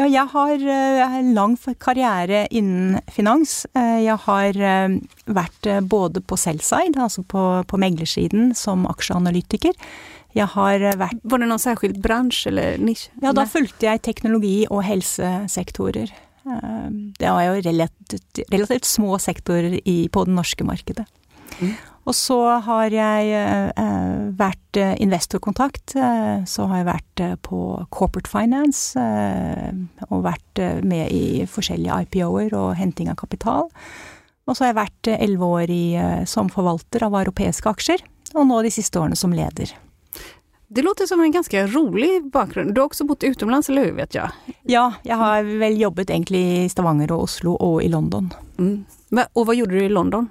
Ja, 0.00 0.06
jeg 0.08 0.24
har 0.32 0.62
eh, 0.72 1.16
en 1.18 1.34
lang 1.36 1.54
karriere 1.78 2.46
innen 2.50 3.00
finans. 3.12 3.66
Eh, 3.76 4.00
Jeg 4.06 4.16
har 4.24 4.56
eh, 4.56 4.94
vært 5.28 5.68
både 5.84 6.22
på 6.24 6.38
sell-side, 6.40 6.96
altså 6.96 7.22
på, 7.28 7.42
på 7.68 7.80
meglersiden, 7.80 8.54
som 8.56 8.86
aksjeanalytiker. 8.88 9.76
Jeg 10.32 10.48
har 10.54 10.80
vært 10.96 11.20
Var 11.28 11.42
det 11.42 11.48
noen 11.50 11.60
særskilt 11.60 12.00
bransje 12.00 12.48
eller 12.48 12.78
nisje? 12.80 13.10
Ja, 13.20 13.34
da 13.36 13.44
fulgte 13.44 13.84
jeg 13.90 14.00
teknologi- 14.00 14.64
og 14.70 14.80
helsesektorer. 14.86 16.08
Det 16.42 17.28
var 17.28 17.42
jo 17.44 17.58
relativt, 17.68 18.40
relativt 18.50 18.88
små 18.88 19.18
sektorer 19.20 19.76
i, 19.84 20.08
på 20.08 20.24
det 20.24 20.32
norske 20.34 20.64
markedet. 20.64 21.04
Mm. 21.60 21.74
Og 22.04 22.14
så 22.18 22.36
har 22.66 22.90
jeg 22.90 23.28
eh, 23.30 24.30
vært 24.34 24.78
eh, 24.80 24.94
investorkontakt. 25.04 25.94
eh, 25.94 26.42
så 26.50 26.66
har 26.66 26.80
jeg 26.80 26.88
vært 26.88 27.20
eh, 27.22 27.34
på 27.46 27.60
corporate 27.94 28.26
finance 28.30 28.98
eh, 28.98 29.70
og 30.08 30.24
vært 30.24 30.58
eh, 30.58 30.80
med 30.82 31.12
i 31.14 31.44
forskjellige 31.46 32.00
IPO-er 32.08 32.56
og 32.58 32.74
henting 32.80 33.08
av 33.12 33.20
kapital. 33.22 33.68
Og 34.48 34.56
så 34.58 34.64
har 34.64 34.72
jeg 34.72 34.80
vært 34.80 35.12
eh, 35.12 35.22
elleve 35.28 35.52
år 35.60 35.70
i, 35.70 35.84
eh, 35.94 36.24
som 36.26 36.50
forvalter 36.50 37.06
av 37.06 37.14
europeiske 37.22 37.70
aksjer, 37.70 38.02
og 38.34 38.48
nå 38.50 38.58
de 38.66 38.74
siste 38.74 38.98
årene 38.98 39.16
som 39.16 39.30
leder. 39.36 39.70
Det 40.72 40.82
låter 40.82 41.06
som 41.06 41.20
en 41.20 41.30
ganske 41.34 41.66
rolig 41.68 42.22
bakgrunn. 42.32 42.72
Du 42.74 42.80
har 42.80 42.88
også 42.88 43.04
bott 43.06 43.22
utomlands, 43.28 43.68
eller 43.70 43.84
hur? 43.90 43.96
vet 44.00 44.14
jeg? 44.16 44.56
Ja, 44.72 44.88
jeg 45.04 45.18
har 45.20 45.44
vel 45.44 45.76
jobbet 45.78 46.10
egentlig 46.10 46.42
i 46.64 46.68
Stavanger 46.72 47.12
og 47.14 47.26
Oslo 47.28 47.54
og 47.60 47.82
i 47.84 47.90
London. 47.92 48.32
Mm. 48.58 48.84
Va- 49.12 49.28
Och 49.34 49.46
vad 49.46 49.54
gjorde 49.56 49.74
du 49.78 49.84
i 49.84 49.88
London? 49.92 50.30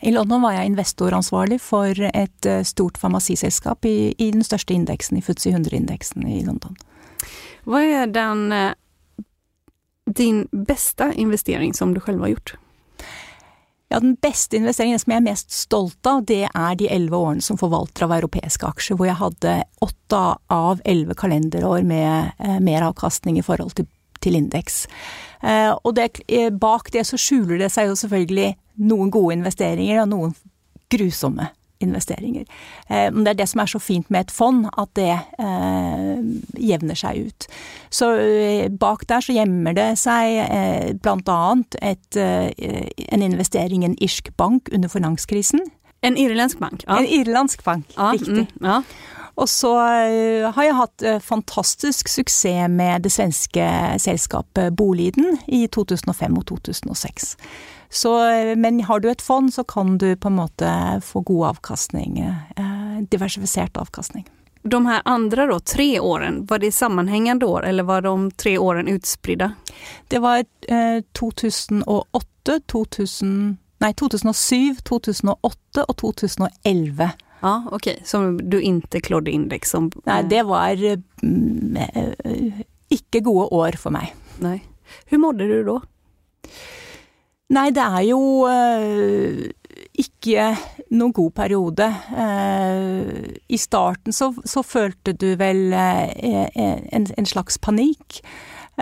I 0.00 0.12
London 0.12 0.42
var 0.42 0.52
jeg 0.56 0.72
investoransvarlig 0.72 1.60
for 1.62 2.02
et 2.10 2.48
eh, 2.48 2.64
stort 2.68 2.98
farmasiselskap 3.00 3.86
i, 3.88 4.12
i 4.18 4.30
den 4.34 4.44
største 4.44 4.74
indeksen, 4.76 5.16
i 5.16 5.24
FTSE 5.24 5.54
100-indeksen 5.56 6.26
i 6.28 6.42
London. 6.44 6.76
Hva 7.66 7.80
er 7.82 8.12
den, 8.12 8.52
eh, 8.52 8.74
din 10.06 10.44
beste 10.52 11.12
investering 11.16 11.74
som 11.74 11.94
du 11.94 12.00
selv 12.04 12.20
har 12.26 12.36
gjort? 12.36 12.56
Ja, 13.88 14.00
Den 14.00 14.16
beste 14.18 14.56
investeringen 14.58 14.98
som 14.98 15.12
jeg 15.12 15.20
er 15.20 15.28
mest 15.28 15.52
stolt 15.54 16.06
av, 16.10 16.24
det 16.26 16.48
er 16.48 16.78
de 16.78 16.88
elleve 16.90 17.20
årene 17.22 17.44
som 17.44 17.58
forvalter 17.58 18.04
av 18.04 18.16
europeiske 18.16 18.66
aksjer, 18.66 18.98
hvor 18.98 19.06
jeg 19.06 19.20
hadde 19.20 19.52
åtte 19.86 20.22
av 20.50 20.82
elleve 20.84 21.14
kalenderår 21.14 21.86
med 21.86 22.32
eh, 22.38 22.58
meravkastning 22.58 23.38
i 23.38 23.44
forhold 23.46 23.76
til, 23.78 23.86
til 24.26 24.38
indeks. 24.38 24.84
Eh, 25.42 25.72
og 25.72 25.94
det, 25.96 26.10
eh, 26.28 26.50
bak 26.50 26.90
det 26.92 27.06
så 27.06 27.18
skjuler 27.20 27.60
det 27.62 27.70
seg 27.74 27.90
jo 27.90 27.98
selvfølgelig 27.98 28.54
noen 28.86 29.12
gode 29.14 29.38
investeringer 29.38 30.02
og 30.02 30.10
noen 30.12 30.34
grusomme 30.92 31.50
investeringer. 31.84 32.46
Eh, 32.88 33.12
men 33.12 33.24
det 33.24 33.34
er 33.34 33.40
det 33.42 33.48
som 33.50 33.60
er 33.60 33.70
så 33.70 33.80
fint 33.82 34.10
med 34.10 34.26
et 34.26 34.32
fond, 34.32 34.66
at 34.78 34.92
det 34.96 35.12
eh, 35.12 36.20
jevner 36.70 36.98
seg 36.98 37.28
ut. 37.28 37.48
Så 37.92 38.10
bak 38.80 39.06
der 39.08 39.24
så 39.24 39.36
gjemmer 39.36 39.76
det 39.76 39.90
seg 40.00 40.38
eh, 40.46 40.94
eh, 40.96 42.88
en 43.12 43.22
investering 43.22 43.84
i 43.84 43.90
en 43.90 43.98
irsk 44.00 44.32
bank 44.36 44.72
under 44.72 44.88
finanskrisen. 44.88 45.60
En 46.04 46.16
irlandsk 46.16 46.58
bank? 46.60 46.84
Ja. 46.86 46.98
En 47.00 47.08
irlandsk 47.08 47.64
bank, 47.64 47.86
ja, 47.96 48.12
riktig. 48.12 48.46
mm, 48.60 48.66
ja. 48.66 48.82
Og 49.36 49.48
så 49.48 49.72
eh, 49.76 50.46
har 50.48 50.64
jeg 50.64 50.76
hatt 50.78 51.04
eh, 51.04 51.18
fantastisk 51.20 52.08
suksess 52.08 52.70
med 52.72 53.04
det 53.04 53.12
svenske 53.12 53.66
selskapet 54.00 54.72
Boliden 54.76 55.36
i 55.46 55.66
2005 55.68 56.38
og 56.40 56.46
2006. 56.48 57.34
Så, 57.88 58.14
eh, 58.30 58.54
men 58.56 58.80
har 58.88 59.00
du 59.00 59.10
et 59.10 59.22
fond, 59.22 59.52
så 59.52 59.64
kan 59.64 59.98
du 59.98 60.14
på 60.16 60.32
en 60.32 60.40
måte 60.40 60.70
få 61.04 61.20
god 61.20 61.46
avkastning. 61.52 62.22
Diversifisert 63.10 63.76
avkastning. 63.76 64.24
De 64.66 64.86
här 64.86 65.02
andra 65.04 65.46
då, 65.46 65.60
tre 65.60 66.00
åren, 66.00 66.46
var 66.46 66.58
det 66.58 66.72
sammanhängande 66.72 67.46
år 67.46 67.64
eller 67.64 67.82
var 67.82 68.00
de 68.00 68.30
tre 68.30 68.58
åren 68.58 68.88
utspridda? 68.88 69.52
Det 70.08 70.18
var 70.18 70.44
eh, 70.68 71.02
2008, 71.12 72.60
2000, 72.66 73.56
nei, 73.78 73.92
2007, 73.94 74.74
2008 74.82 75.84
og 75.88 75.96
2011. 75.96 77.10
Ja, 77.46 77.56
okej, 77.70 78.00
som 78.08 78.38
du 78.42 78.58
ikke 78.58 79.04
klodde 79.06 79.30
index 79.30 79.70
som... 79.74 79.90
Nei, 80.08 80.22
det 80.26 80.42
var 80.48 80.80
mm, 81.22 81.76
ikke 82.90 83.22
gode 83.26 83.46
år 83.54 83.78
for 83.78 83.94
meg. 83.94 84.16
Nei. 84.42 84.58
Hvordan 85.06 85.22
mådde 85.22 85.46
du 85.50 85.60
da? 85.68 85.76
Nei, 87.54 87.68
det 87.70 87.84
er 87.84 88.02
jo 88.08 88.20
øh, 88.50 89.44
ikke 90.02 90.48
noen 90.90 91.14
god 91.14 91.30
periode. 91.36 91.86
Uh, 92.10 93.30
I 93.46 93.58
starten 93.60 94.14
så, 94.14 94.32
så 94.44 94.64
følte 94.66 95.14
du 95.14 95.28
vel 95.38 95.70
uh, 95.70 96.10
en, 96.18 97.06
en 97.06 97.28
slags 97.28 97.60
panikk. 97.62 98.18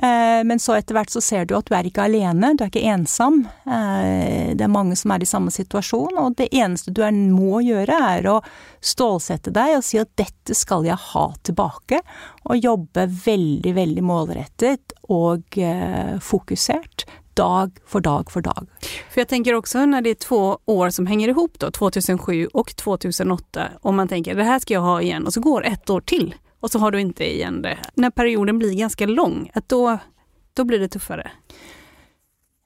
Eh, 0.03 0.45
men 0.45 0.59
så 0.59 0.75
etter 0.75 0.97
hvert 0.97 1.11
så 1.11 1.21
ser 1.23 1.47
du 1.47 1.55
at 1.57 1.69
du 1.69 1.75
er 1.77 1.87
ikke 1.87 2.09
alene, 2.09 2.55
du 2.57 2.65
er 2.65 2.73
ikke 2.73 2.87
ensom. 2.91 3.45
Eh, 3.63 4.51
det 4.57 4.67
er 4.67 4.73
mange 4.73 4.99
som 4.99 5.15
er 5.15 5.23
i 5.23 5.29
samme 5.29 5.55
situasjon, 5.55 6.19
og 6.19 6.37
det 6.41 6.51
eneste 6.51 6.95
du 6.95 7.05
må 7.31 7.63
gjøre 7.63 7.99
er 8.11 8.31
å 8.31 8.39
stålsette 8.85 9.55
deg 9.55 9.79
og 9.79 9.87
si 9.87 10.01
at 10.03 10.11
dette 10.19 10.57
skal 10.59 10.87
jeg 10.89 10.99
ha 11.13 11.27
tilbake. 11.47 12.03
Og 12.51 12.59
jobbe 12.61 13.07
veldig, 13.25 13.75
veldig 13.77 14.07
målrettet 14.07 14.97
og 15.15 15.59
eh, 15.59 16.17
fokusert. 16.23 17.07
Dag 17.35 17.81
for 17.91 17.99
dag 17.99 18.29
for 18.31 18.47
dag. 18.47 18.69
For 19.11 19.25
jeg 19.25 19.27
tenker 19.33 19.57
også 19.57 19.89
når 19.91 20.05
det 20.05 20.11
er 20.15 20.21
to 20.23 20.37
år 20.71 20.93
som 20.95 21.09
henger 21.11 21.33
ihop 21.33 21.59
2007 21.59 22.53
og 22.55 22.71
2008, 22.79 23.65
om 23.83 23.99
man 23.99 24.11
tenker 24.11 24.39
det 24.39 24.47
her 24.47 24.63
skal 24.63 24.77
jeg 24.77 24.85
ha 24.87 24.95
igjen, 25.03 25.27
og 25.27 25.35
så 25.35 25.43
går 25.43 25.67
ett 25.67 25.91
år 25.91 26.07
till 26.07 26.31
och 26.65 26.71
så 26.71 26.79
har 26.79 26.91
du 26.91 27.01
inte 27.01 27.25
igen 27.25 27.63
det. 27.63 27.79
När 27.95 28.11
perioden 28.11 28.59
blir 28.59 28.75
ganska 28.75 29.07
lång, 29.07 29.51
att 29.55 29.69
då, 29.69 29.99
då 30.55 30.65
blir 30.65 30.79
det 30.79 30.89
tuffare. 30.89 31.31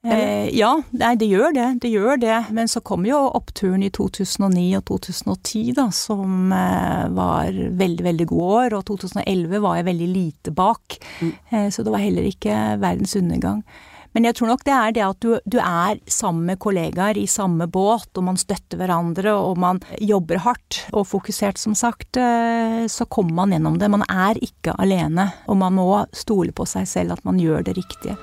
Eh, 0.03 0.57
ja, 0.57 0.81
nei, 0.89 1.15
det 1.19 1.27
gjør 1.27 1.51
det. 1.51 1.65
Det 1.81 1.89
gjør 1.89 2.17
det. 2.17 2.37
Men 2.55 2.71
så 2.71 2.79
kom 2.79 3.03
jo 3.05 3.17
oppturen 3.35 3.83
i 3.83 3.89
2009 3.91 4.77
og 4.77 4.85
2010, 4.87 5.63
da, 5.75 5.89
som 5.91 6.53
eh, 6.55 7.09
var 7.11 7.59
veldig, 7.81 8.05
veldig 8.07 8.29
gode 8.31 8.61
år. 8.61 8.77
Og 8.79 8.85
2011 8.87 9.59
var 9.67 9.75
jeg 9.81 9.89
veldig 9.89 10.09
lite 10.13 10.55
bak, 10.55 10.95
mm. 11.19 11.35
eh, 11.49 11.67
så 11.67 11.83
det 11.83 11.91
var 11.91 12.05
heller 12.05 12.31
ikke 12.31 12.55
verdens 12.79 13.19
undergang. 13.19 13.65
Men 14.11 14.25
jeg 14.25 14.35
tror 14.39 14.49
nok 14.49 14.63
det 14.65 14.73
er 14.73 14.93
det 14.95 15.03
at 15.05 15.19
du, 15.21 15.35
du, 15.45 15.59
er 15.61 15.99
sammen 16.09 16.47
med 16.49 16.59
kollegaer 16.61 17.17
i 17.17 17.27
samme 17.29 17.67
båt, 17.69 18.09
og 18.17 18.25
man 18.25 18.39
støtter 18.41 18.79
hverandre, 18.81 19.35
og 19.37 19.59
man 19.61 19.81
jobber 20.01 20.41
hardt 20.45 20.81
og 20.89 21.05
fokusert, 21.11 21.61
som 21.61 21.75
sagt. 21.77 22.17
Eh, 22.17 22.87
så 22.89 23.05
kommer 23.05 23.43
man 23.43 23.53
gjennom 23.53 23.77
det. 23.79 23.91
Man 23.93 24.05
er 24.09 24.41
ikke 24.41 24.73
alene, 24.81 25.29
og 25.45 25.61
man 25.61 25.77
må 25.77 25.89
stole 26.15 26.55
på 26.55 26.65
seg 26.69 26.89
selv 26.89 27.17
at 27.17 27.25
man 27.27 27.39
gjør 27.41 27.67
det 27.69 27.77
riktige. 27.77 28.17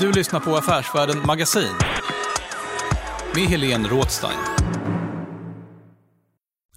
Du 0.00 0.12
lyssnar 0.12 0.40
på 0.40 0.56
Affärsvärlden 0.56 1.26
Magasin 1.26 1.74
med 3.34 3.46
Helene 3.46 3.88
Rådstein. 3.88 4.38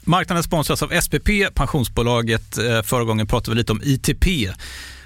Marknaden 0.08 0.44
sponsras 0.44 0.84
av 0.84 1.02
SPP, 1.02 1.30
pensionsbolaget. 1.56 2.58
Eh, 2.58 2.82
förra 2.82 3.04
gången 3.04 3.28
pratade 3.28 3.52
vi 3.52 3.58
lite 3.58 3.72
om 3.72 3.82
ITP. 3.84 4.26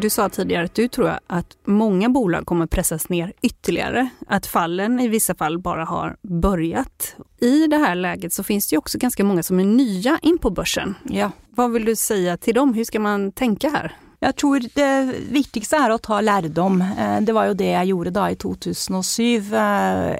Du 0.00 0.10
sa 0.10 0.28
tidligere 0.28 0.64
at 0.64 0.74
du 0.74 0.88
tror 0.88 1.18
at 1.26 1.56
mange 1.64 2.08
bolag 2.08 2.46
kommer 2.46 2.66
presses 2.66 3.08
ned 3.08 3.32
ytterligere. 3.42 4.08
At 4.28 4.46
fallen 4.46 5.00
i 5.00 5.08
vissa 5.08 5.34
fall 5.34 5.58
bare 5.58 5.82
har 5.82 6.16
börjat. 6.22 7.16
I 7.40 7.66
det 7.66 7.76
här 7.76 7.94
läget 7.94 8.32
så 8.32 8.42
finns 8.42 8.68
det 8.68 8.74
ju 8.74 8.78
också 8.78 8.98
ganska 8.98 9.24
många 9.24 9.42
som 9.42 9.60
är 9.60 9.64
nya 9.64 10.18
in 10.22 10.38
på 10.38 10.50
børsen. 10.50 10.94
Ja. 11.04 11.30
Vad 11.50 11.72
vill 11.72 11.84
du 11.84 11.96
säga 11.96 12.36
til 12.36 12.54
dem? 12.54 12.74
Hur 12.74 12.84
skal 12.84 13.00
man 13.00 13.32
tenke 13.32 13.68
her? 13.68 13.96
Jeg 14.20 14.36
tror 14.36 14.60
det 14.74 15.14
viktigste 15.30 15.76
er 15.76 15.92
å 15.92 15.98
ta 15.98 16.20
lärdom. 16.20 16.80
Eh, 16.82 17.20
det 17.20 17.32
var 17.32 17.48
jo 17.48 17.56
det 17.56 17.72
jeg 17.72 17.92
gjorde 17.92 18.12
da 18.16 18.30
i 18.30 18.36
2007 18.36 19.52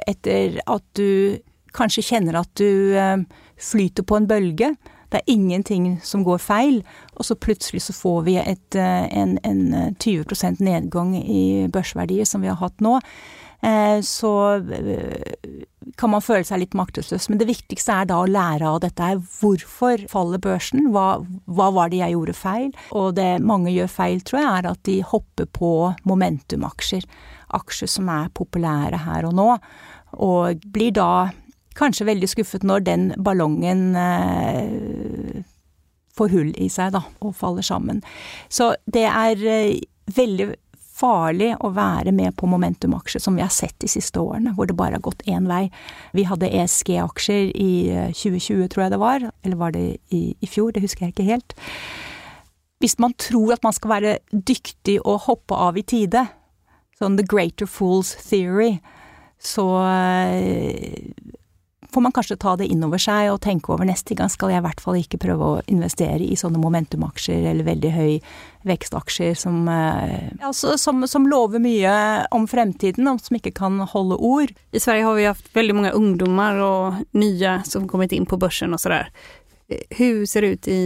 Etter 0.07 0.61
at 0.67 0.85
du 0.93 1.37
kanskje 1.77 2.05
kjenner 2.05 2.41
at 2.41 2.53
du 2.57 2.97
eh, 2.97 3.17
flyter 3.61 4.09
på 4.09 4.17
en 4.17 4.29
bølge. 4.29 4.75
Det 5.09 5.21
er 5.21 5.33
ingenting 5.33 6.01
som 6.03 6.25
går 6.25 6.39
feil. 6.43 6.81
Og 7.17 7.25
så 7.25 7.37
plutselig 7.39 7.83
så 7.87 7.95
får 7.97 8.21
vi 8.27 8.37
et, 8.43 8.77
eh, 8.77 9.07
en, 9.17 9.39
en 9.43 9.95
20 10.03 10.37
eh, 10.37 10.61
nedgang 10.61 11.17
i 11.17 11.67
børsverdier, 11.73 12.29
som 12.29 12.45
vi 12.45 12.53
har 12.53 12.61
hatt 12.61 12.81
nå. 12.85 12.99
Eh, 13.65 14.01
så 14.05 14.33
kan 15.97 16.13
man 16.13 16.25
føle 16.25 16.45
seg 16.45 16.61
litt 16.61 16.77
maktesløs. 16.77 17.31
Men 17.31 17.41
det 17.41 17.49
viktigste 17.49 17.95
er 17.95 18.11
da 18.11 18.21
å 18.21 18.29
lære 18.29 18.69
av 18.69 18.83
dette 18.85 19.09
her. 19.09 19.23
Hvorfor 19.41 20.05
faller 20.13 20.43
børsen? 20.43 20.91
Hva, 20.95 21.23
hva 21.49 21.71
var 21.75 21.93
det 21.93 22.03
jeg 22.03 22.17
gjorde 22.17 22.37
feil? 22.37 22.69
Og 22.93 23.17
det 23.17 23.31
mange 23.45 23.73
gjør 23.73 23.91
feil, 23.93 24.21
tror 24.27 24.43
jeg, 24.43 24.53
er 24.53 24.71
at 24.75 24.85
de 24.89 25.01
hopper 25.07 25.49
på 25.57 25.73
momentumaksjer. 26.09 27.09
Aksjer 27.57 27.91
som 27.91 28.13
er 28.13 28.31
populære 28.37 29.05
her 29.07 29.29
og 29.29 29.37
nå. 29.39 29.51
Og 30.21 30.69
blir 30.73 30.93
da 30.97 31.11
kanskje 31.77 32.09
veldig 32.09 32.29
skuffet 32.31 32.65
når 32.67 32.87
den 32.87 33.11
ballongen 33.21 33.91
eh, 34.01 35.45
får 36.17 36.33
hull 36.33 36.53
i 36.57 36.69
seg, 36.73 36.95
da, 36.97 37.03
og 37.21 37.37
faller 37.37 37.67
sammen. 37.67 38.03
Så 38.49 38.75
det 38.91 39.07
er 39.09 39.43
eh, 39.47 39.83
veldig 40.17 40.55
farlig 40.97 41.51
å 41.61 41.71
være 41.77 42.13
med 42.17 42.37
på 42.39 42.49
momentumaksjer, 42.49 43.21
som 43.21 43.37
vi 43.37 43.45
har 43.45 43.53
sett 43.53 43.77
de 43.83 43.91
siste 43.91 44.21
årene, 44.21 44.55
hvor 44.57 44.69
det 44.69 44.79
bare 44.79 44.97
har 44.97 45.05
gått 45.05 45.25
én 45.29 45.49
vei. 45.51 45.67
Vi 46.17 46.25
hadde 46.29 46.49
ESG-aksjer 46.49 47.53
i 47.53 47.73
2020, 48.17 48.63
eh, 48.63 48.71
tror 48.73 48.87
jeg 48.87 48.95
det 48.95 49.03
var, 49.03 49.29
eller 49.45 49.61
var 49.61 49.77
det 49.77 49.87
i, 50.15 50.23
i 50.41 50.51
fjor, 50.51 50.73
det 50.73 50.85
husker 50.87 51.07
jeg 51.07 51.17
ikke 51.17 51.31
helt. 51.31 51.57
Hvis 52.81 52.99
man 53.01 53.17
tror 53.21 53.55
at 53.55 53.65
man 53.65 53.77
skal 53.77 53.93
være 53.95 54.19
dyktig 54.33 54.99
og 55.03 55.25
hoppe 55.29 55.57
av 55.69 55.79
i 55.81 55.85
tide, 55.85 56.27
sånn 56.97 57.17
the 57.21 57.25
greater 57.29 57.69
fools 57.69 58.15
theory, 58.29 58.79
så 59.37 59.67
eh, 59.85 61.13
får 61.97 62.03
man 62.05 62.13
kanskje 62.13 62.37
ta 62.37 62.53
det 62.61 62.67
inn 62.69 62.85
over 62.85 63.01
seg 63.01 63.31
og 63.33 63.39
tenke 63.41 63.73
over 63.73 63.89
neste 63.89 64.13
gang 64.19 64.29
skal 64.29 64.51
jeg 64.53 64.61
i 64.61 64.65
hvert 64.67 64.83
fall 64.85 64.99
ikke 65.01 65.21
prøve 65.23 65.47
å 65.49 65.63
investere 65.73 66.21
i 66.21 66.37
sånne 66.37 66.61
momentumaksjer 66.61 67.47
eller 67.49 67.65
veldig 67.65 67.93
høy 67.95 68.11
vekstaksjer 68.69 69.39
som, 69.41 69.63
eh, 69.73 70.29
altså, 70.45 70.75
som, 70.77 71.07
som 71.09 71.25
lover 71.31 71.63
mye 71.65 71.95
om 72.37 72.45
fremtiden, 72.51 73.09
og 73.09 73.23
som 73.25 73.39
ikke 73.39 73.55
kan 73.57 73.81
holde 73.95 74.21
ord. 74.21 74.53
I 74.77 74.83
Sverige 74.83 75.09
har 75.09 75.17
vi 75.17 75.27
hatt 75.31 75.49
veldig 75.57 75.79
mange 75.79 75.95
ungdommer 75.97 76.61
og 76.67 77.01
nye 77.17 77.57
som 77.65 77.89
kommet 77.89 78.13
inn 78.13 78.29
på 78.29 78.37
børsen 78.45 78.77
og 78.77 78.83
sådär. 78.83 79.09
Hvordan 79.67 80.29
ser 80.29 80.45
det 80.45 80.53
ut 80.53 80.69
i 80.69 80.81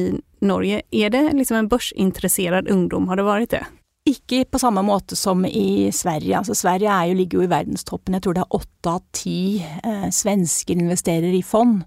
Norge? 0.46 0.82
Er 0.94 1.10
det 1.10 1.26
liksom 1.34 1.58
en 1.58 1.68
børsinteressert 1.68 2.70
ungdom? 2.70 3.10
Har 3.10 3.18
det 3.18 3.26
vært 3.26 3.50
det? 3.58 3.64
Ikke 4.08 4.46
på 4.48 4.58
samme 4.58 4.80
måte 4.82 5.16
som 5.16 5.44
i 5.44 5.90
Sverige. 5.92 6.38
Altså, 6.38 6.54
Sverige 6.56 6.94
jo, 7.10 7.14
ligger 7.18 7.38
jo 7.38 7.44
i 7.44 7.50
verdenstoppen. 7.50 8.14
Jeg 8.16 8.22
tror 8.24 8.38
det 8.38 8.44
er 8.46 8.56
åtte 8.56 8.94
av 8.94 9.02
ti 9.12 9.40
eh, 9.60 10.08
svensker 10.14 10.80
investerer 10.80 11.34
i 11.36 11.42
fond. 11.44 11.82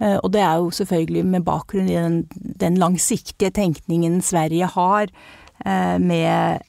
Eh, 0.00 0.16
og 0.16 0.32
det 0.34 0.42
er 0.42 0.58
jo 0.58 0.72
selvfølgelig 0.74 1.22
med 1.26 1.46
bakgrunn 1.46 1.88
i 1.88 1.94
den, 1.94 2.24
den 2.34 2.80
langsiktige 2.82 3.50
tenkningen 3.54 4.20
Sverige 4.26 4.66
har, 4.74 5.06
eh, 5.64 5.98
med 6.02 6.66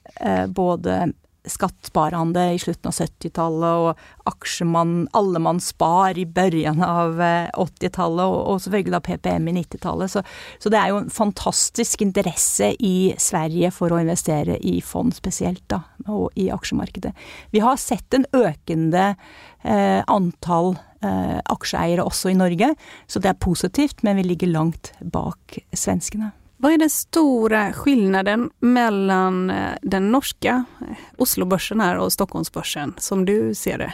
både 1.43 1.49
skattsparande 1.49 2.53
i 2.53 2.60
slutten 2.60 2.89
av 2.89 2.93
70-tallet 2.93 3.79
og 3.84 3.97
aksjemann, 4.25 5.08
allemannsspar 5.13 6.17
i 6.17 6.25
børjen 6.25 6.82
av 6.84 7.19
80-tallet, 7.19 8.25
og, 8.25 8.47
og, 8.47 8.62
selvfølgelig 8.62 8.93
da 8.93 9.01
PPM 9.01 9.47
i 9.47 9.53
90-tallet. 9.63 10.12
Så, 10.12 10.23
så, 10.60 10.69
det 10.69 10.79
er 10.79 10.89
jo 10.89 11.01
en 11.01 11.10
fantastisk 11.10 12.01
interesse 12.01 12.73
i 12.79 13.13
Sverige 13.17 13.71
for 13.71 13.91
å 13.91 13.99
investere 14.01 14.58
i 14.60 14.82
fond 14.82 15.13
spesielt, 15.13 15.63
da, 15.67 15.84
og 16.08 16.32
i 16.36 16.49
aksjemarkedet. 16.51 17.13
Vi 17.51 17.60
har 17.63 17.77
sett 17.77 18.13
en 18.13 18.25
økende 18.34 19.15
eh, 19.63 20.03
antall 20.08 20.77
eh, 21.03 21.39
aksjeeiere 21.51 22.03
også 22.03 22.32
i 22.32 22.38
Norge, 22.39 22.73
så 23.08 23.19
det 23.19 23.34
er 23.34 23.43
positivt, 23.43 24.03
men 24.03 24.19
vi 24.19 24.29
ligger 24.32 24.53
langt 24.53 24.93
bak 25.01 25.60
svenskene. 25.73 26.34
Hva 26.63 26.69
er 26.71 26.80
den 26.80 26.91
store 26.91 27.65
skillnaden 27.76 28.45
mellom 28.63 29.49
eh, 29.52 29.73
den 29.84 30.06
norske 30.13 30.62
eh, 30.63 30.99
Oslo-børsen 31.19 31.82
her 31.84 31.97
og 31.99 32.13
Stockholmsbørsen, 32.15 32.93
som 33.04 33.26
du 33.28 33.52
ser 33.52 33.82
det? 33.82 33.89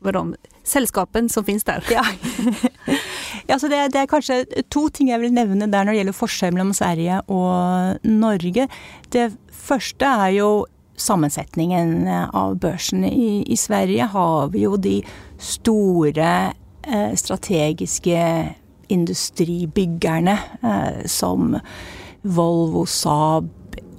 Hva 0.00 0.14
de 0.16 0.22
selskapene 0.64 1.28
som 1.28 1.44
finnes 1.44 1.66
der? 1.68 1.84
Ja, 1.92 2.06
ja 3.50 3.58
det, 3.60 3.82
det, 3.92 4.00
er 4.00 4.08
kanskje 4.08 4.38
to 4.72 4.86
ting 4.88 5.10
jeg 5.12 5.20
vil 5.20 5.34
nevne 5.36 5.68
der 5.68 5.84
når 5.84 5.92
det 5.92 6.00
gjelder 6.00 6.16
forskjell 6.16 6.54
mellom 6.56 6.72
Sverige 6.78 7.18
og 7.28 8.00
Norge. 8.08 8.64
Det 9.12 9.26
første 9.52 10.08
er 10.08 10.32
jo 10.38 10.48
sammensetningen 10.96 12.08
av 12.08 12.56
børsen. 12.62 13.04
I, 13.04 13.42
i 13.44 13.58
Sverige 13.60 14.08
har 14.14 14.48
vi 14.54 14.64
jo 14.64 14.80
de 14.80 14.96
store 15.36 16.32
eh, 16.88 17.12
strategiske 17.20 18.24
industribyggerne 18.88 20.38
eh, 20.62 21.06
som 21.06 21.58
Volvo, 22.22 22.86
Saab, 22.86 23.50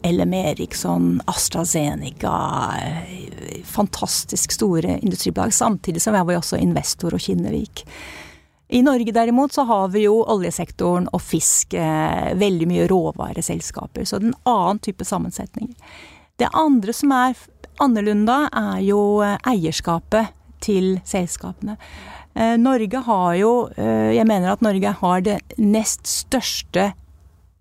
LM 0.04 0.34
Eriksson, 0.34 1.21
AstraZeneca 1.25 2.73
eh, 2.82 3.63
Fantastisk 3.65 4.52
store 4.52 4.99
industribolag. 4.99 5.54
Samtidig 5.54 6.02
som 6.02 6.15
jeg 6.15 6.25
var 6.25 6.34
jo 6.36 6.41
også 6.41 6.58
Investor 6.58 7.13
og 7.13 7.21
Kinnevik. 7.21 7.86
I 8.69 8.82
Norge 8.86 9.12
derimot 9.12 9.54
så 9.54 9.65
har 9.65 9.88
vi 9.93 10.06
jo 10.06 10.19
oljesektoren 10.30 11.08
og 11.13 11.21
fisk, 11.21 11.73
eh, 11.73 12.34
veldig 12.38 12.67
mye 12.69 12.88
råvareselskaper. 12.89 14.06
Så 14.06 14.19
det 14.19 14.30
er 14.30 14.34
en 14.34 14.41
annen 14.54 14.82
type 14.86 15.06
sammensetning. 15.06 15.73
Det 16.38 16.49
andre 16.54 16.93
som 16.93 17.12
er 17.12 17.38
annerledes, 17.80 18.49
er 18.54 18.84
jo 18.86 19.02
eierskapet 19.23 20.36
til 20.63 20.98
selskapene. 21.08 21.78
Norge 22.62 23.02
har 23.04 23.34
jo 23.36 23.52
Jeg 23.76 24.24
mener 24.30 24.52
at 24.54 24.62
Norge 24.62 24.91
har 25.02 25.22
det 25.26 25.39
nest 25.58 26.08
største 26.08 26.91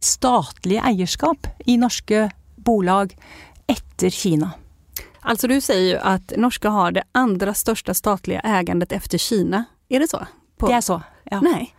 statlige 0.04 0.84
eierskap 0.84 1.48
i 1.66 1.76
norske 1.80 2.28
bolag 2.54 3.14
etter 3.66 4.12
Kina. 4.14 4.52
Altså 5.22 5.48
du 5.50 5.56
sier 5.60 5.96
jo 5.96 6.02
at 6.06 6.36
norske 6.40 6.70
har 6.72 6.94
det 6.96 7.04
andre 7.18 7.54
største 7.56 7.94
statlige 7.96 8.44
eiendet 8.46 8.92
etter 8.94 9.18
Kina. 9.18 9.64
Er 9.90 10.04
det 10.04 10.10
så? 10.12 10.22
På... 10.58 10.68
Det 10.70 10.78
er 10.78 10.84
så, 10.84 11.00
ja. 11.30 11.40
Nei. 11.44 11.72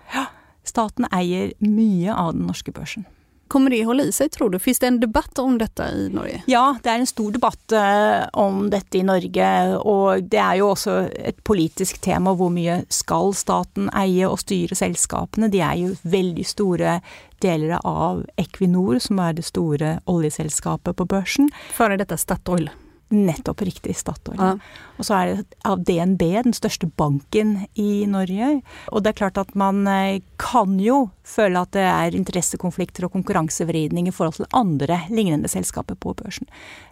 Staten 0.67 1.07
eier 1.15 1.53
mye 1.63 2.13
av 2.13 2.35
den 2.35 2.45
norske 2.49 2.73
børsen. 2.75 3.07
Kommer 3.49 3.73
det 3.73 3.81
holde 3.87 4.05
i 4.05 4.13
seg, 4.13 4.31
tror 4.35 4.51
du? 4.53 4.59
Fins 4.61 4.79
det 4.81 4.89
en 4.91 4.99
debatt 5.01 5.39
om 5.41 5.57
dette 5.57 5.85
i 5.89 6.07
Norge? 6.13 6.43
Ja, 6.51 6.75
det 6.83 6.91
er 6.91 7.01
en 7.01 7.09
stor 7.09 7.31
debatt 7.33 7.73
uh, 7.73 8.27
om 8.37 8.67
dette 8.69 8.99
i 8.99 9.05
Norge. 9.05 9.47
Og 9.81 10.27
det 10.29 10.41
er 10.43 10.59
jo 10.61 10.71
også 10.75 10.99
et 11.17 11.39
politisk 11.47 11.97
tema 12.05 12.35
hvor 12.37 12.53
mye 12.53 12.83
skal 12.93 13.33
staten 13.37 13.89
eie 13.97 14.29
og 14.29 14.37
styre 14.43 14.77
selskapene. 14.77 15.49
De 15.49 15.63
er 15.65 15.79
jo 15.81 15.95
veldig 16.05 16.45
store 16.45 16.99
deler 17.41 17.79
av 17.87 18.21
Equinor, 18.37 18.99
som 19.01 19.21
er 19.23 19.39
det 19.39 19.47
store 19.47 19.95
oljeselskapet 20.11 20.99
på 20.99 21.09
børsen. 21.09 21.49
Før 21.73 21.97
dette 21.97 22.19
Statoil? 22.19 22.69
Nettopp 23.09 23.63
riktig, 23.65 23.95
Statoil. 23.97 24.37
Ja. 24.37 24.51
Og 24.99 25.07
så 25.07 25.15
er 25.17 25.31
det 25.31 25.57
av 25.65 25.81
DNB, 25.81 26.21
den 26.45 26.53
største 26.53 26.85
banken 26.99 27.55
i 27.73 28.05
Norge. 28.05 28.59
Og 28.93 29.01
det 29.01 29.13
er 29.13 29.21
klart 29.23 29.39
at 29.41 29.55
man 29.57 29.87
eh, 29.89 30.21
kan 30.37 30.77
jo 30.83 31.07
føle 31.29 31.61
at 31.61 31.73
det 31.75 31.85
er 31.85 32.17
interessekonflikter 32.17 33.07
og 33.07 33.13
konkurransevridning 33.17 34.09
i 34.09 34.15
forhold 34.15 34.39
til 34.39 34.49
andre 34.57 35.01
lignende 35.13 35.51
selskaper 35.51 35.99
på 35.99 36.15
børsen. 36.17 36.49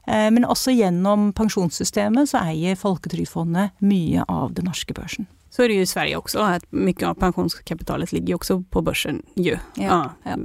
Eh, 0.07 0.29
men 0.33 0.45
også 0.45 0.75
gjennom 0.77 1.31
pensjonssystemet 1.37 2.31
så 2.31 2.43
eier 2.45 2.77
Folketrygdfondet 2.79 3.75
mye 3.81 4.27
av 4.27 4.53
den 4.57 4.69
norske 4.69 4.95
børsen. 4.97 5.27
Så 5.49 5.63
är 5.63 5.67
det 5.67 5.73
ju 5.73 5.81
i 5.81 5.85
Sverige 5.85 6.17
också, 6.17 6.39
att 6.39 6.63
mycket 6.69 7.07
av 7.07 7.13
pensionskapitalet 7.13 8.11
ligger 8.11 8.35
också 8.35 8.63
på 8.69 8.81
börsen 8.81 9.21
ju. 9.35 9.57
Ja, 9.75 10.11
ja. 10.23 10.37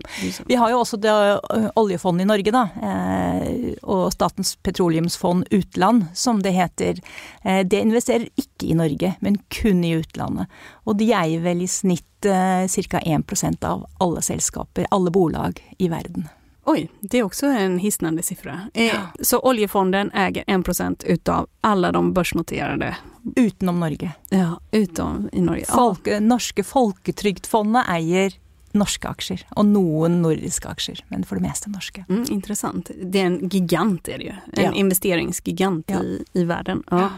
Vi 0.46 0.54
har 0.54 0.70
jo 0.70 0.78
også 0.78 0.96
det 0.96 1.40
oljefondet 1.74 2.24
i 2.24 2.28
Norge, 2.28 2.52
da. 2.54 2.62
Eh, 2.82 3.74
og 3.82 4.12
Statens 4.12 4.54
petroleumsfond 4.56 5.44
utland, 5.50 6.06
som 6.14 6.42
det 6.42 6.54
heter. 6.56 7.02
Eh, 7.42 7.60
det 7.66 7.82
investerer 7.82 8.28
ikke 8.36 8.70
i 8.70 8.78
Norge, 8.78 9.14
men 9.20 9.36
kun 9.50 9.84
i 9.84 9.92
utlandet. 9.98 10.46
Og 10.86 10.96
de 10.96 11.10
eier 11.12 11.44
vel 11.44 11.66
i 11.66 11.68
snitt 11.68 12.08
ca. 12.22 13.00
1% 13.00 13.64
av 13.64 13.86
alle 13.98 14.22
selskaper, 14.22 14.86
alle 14.90 15.10
bolag 15.10 15.74
i 15.78 15.88
verden. 15.88 16.28
Oi, 16.64 16.88
det 17.00 17.18
er 17.18 17.24
også 17.26 17.48
en 17.58 17.78
hisnende 17.82 18.22
siffra. 18.22 18.68
Eh, 18.74 18.94
så 19.20 19.40
oljefonden 19.42 20.12
äger 20.14 20.44
1% 20.46 21.04
utav 21.04 21.48
alla 21.60 21.92
de 21.92 22.12
børsnoterte 22.14 22.94
Utenom 23.36 23.80
Norge. 23.80 24.12
Ja, 24.28 24.60
utom 24.70 25.28
i 25.32 25.40
Norge. 25.40 25.64
Folk, 25.64 26.08
norske 26.20 26.64
Folketrygdfondet 26.64 27.90
eier 27.90 28.34
norske 28.72 29.08
aksjer, 29.08 29.44
og 29.56 29.66
noen 29.68 30.20
nordiske 30.22 30.68
aksjer, 30.68 31.02
men 31.12 31.24
for 31.28 31.38
det 31.38 31.46
meste 31.46 31.70
norske. 31.72 32.04
Mm, 32.08 32.24
intressant. 32.32 32.90
Det 32.96 33.20
er 33.20 33.28
en 33.28 33.50
gigant, 33.52 34.08
er 34.08 34.22
det 34.22 34.30
jo. 34.30 34.36
En 34.52 34.64
ja. 34.64 34.72
investeringsgigant 34.84 35.92
ja. 35.92 36.02
i, 36.02 36.20
i 36.40 36.44
verden. 36.48 36.82
Ja. 36.90 37.10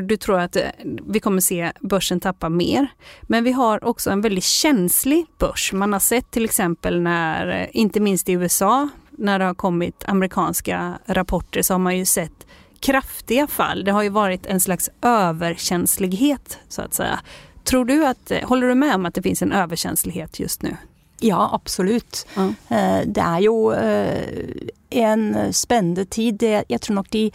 Du 0.00 0.16
tror 0.16 0.46
at 0.46 0.58
eh, 0.58 0.72
vi 0.84 1.22
kommer 1.22 1.44
se 1.44 1.72
børsen 1.80 2.20
tappe 2.20 2.50
mer, 2.50 2.90
men 3.28 3.46
vi 3.46 3.54
har 3.56 3.84
også 3.86 4.14
en 4.14 4.24
veldig 4.26 4.44
kjenslig 4.44 5.24
børs. 5.38 5.70
Man 5.72 5.94
har 5.94 6.02
sett 6.04 6.40
eksempel 6.40 7.00
når, 7.04 7.54
ikke 7.76 8.02
minst 8.02 8.28
i 8.28 8.38
USA, 8.40 8.88
når 9.20 9.38
det 9.38 9.50
har 9.50 9.60
kommet 9.60 10.04
amerikanske 10.08 10.78
rapporter, 11.06 11.62
så 11.62 11.74
har 11.74 11.84
man 11.84 11.98
jo 11.98 12.06
sett 12.08 12.46
kraftige 12.80 13.46
fall. 13.46 13.84
Det 13.84 13.92
har 13.92 14.06
jo 14.06 14.14
vært 14.16 14.46
en 14.48 14.60
slags 14.60 14.90
överkänslighet 15.02 16.58
så 16.68 16.82
att 16.82 16.94
säga. 16.94 17.20
Tror 17.70 17.86
du 17.86 18.00
at, 18.06 18.32
håller 18.50 18.72
du 18.72 18.78
med 18.78 18.94
om 18.98 19.06
at 19.06 19.14
det 19.14 19.22
finns 19.22 19.42
en 19.46 19.52
överkänslighet 19.54 20.40
just 20.42 20.62
nu? 20.66 20.74
Ja, 21.22 21.50
absolutt. 21.54 22.24
Mm. 22.34 22.54
Det 23.12 23.22
er 23.22 23.42
jo 23.44 23.54
eh, 23.76 24.70
en 24.90 25.52
spennende 25.52 26.06
tid. 26.08 26.42
Jeg 26.42 26.80
tror 26.80 26.96
nok 26.96 27.10
de 27.12 27.26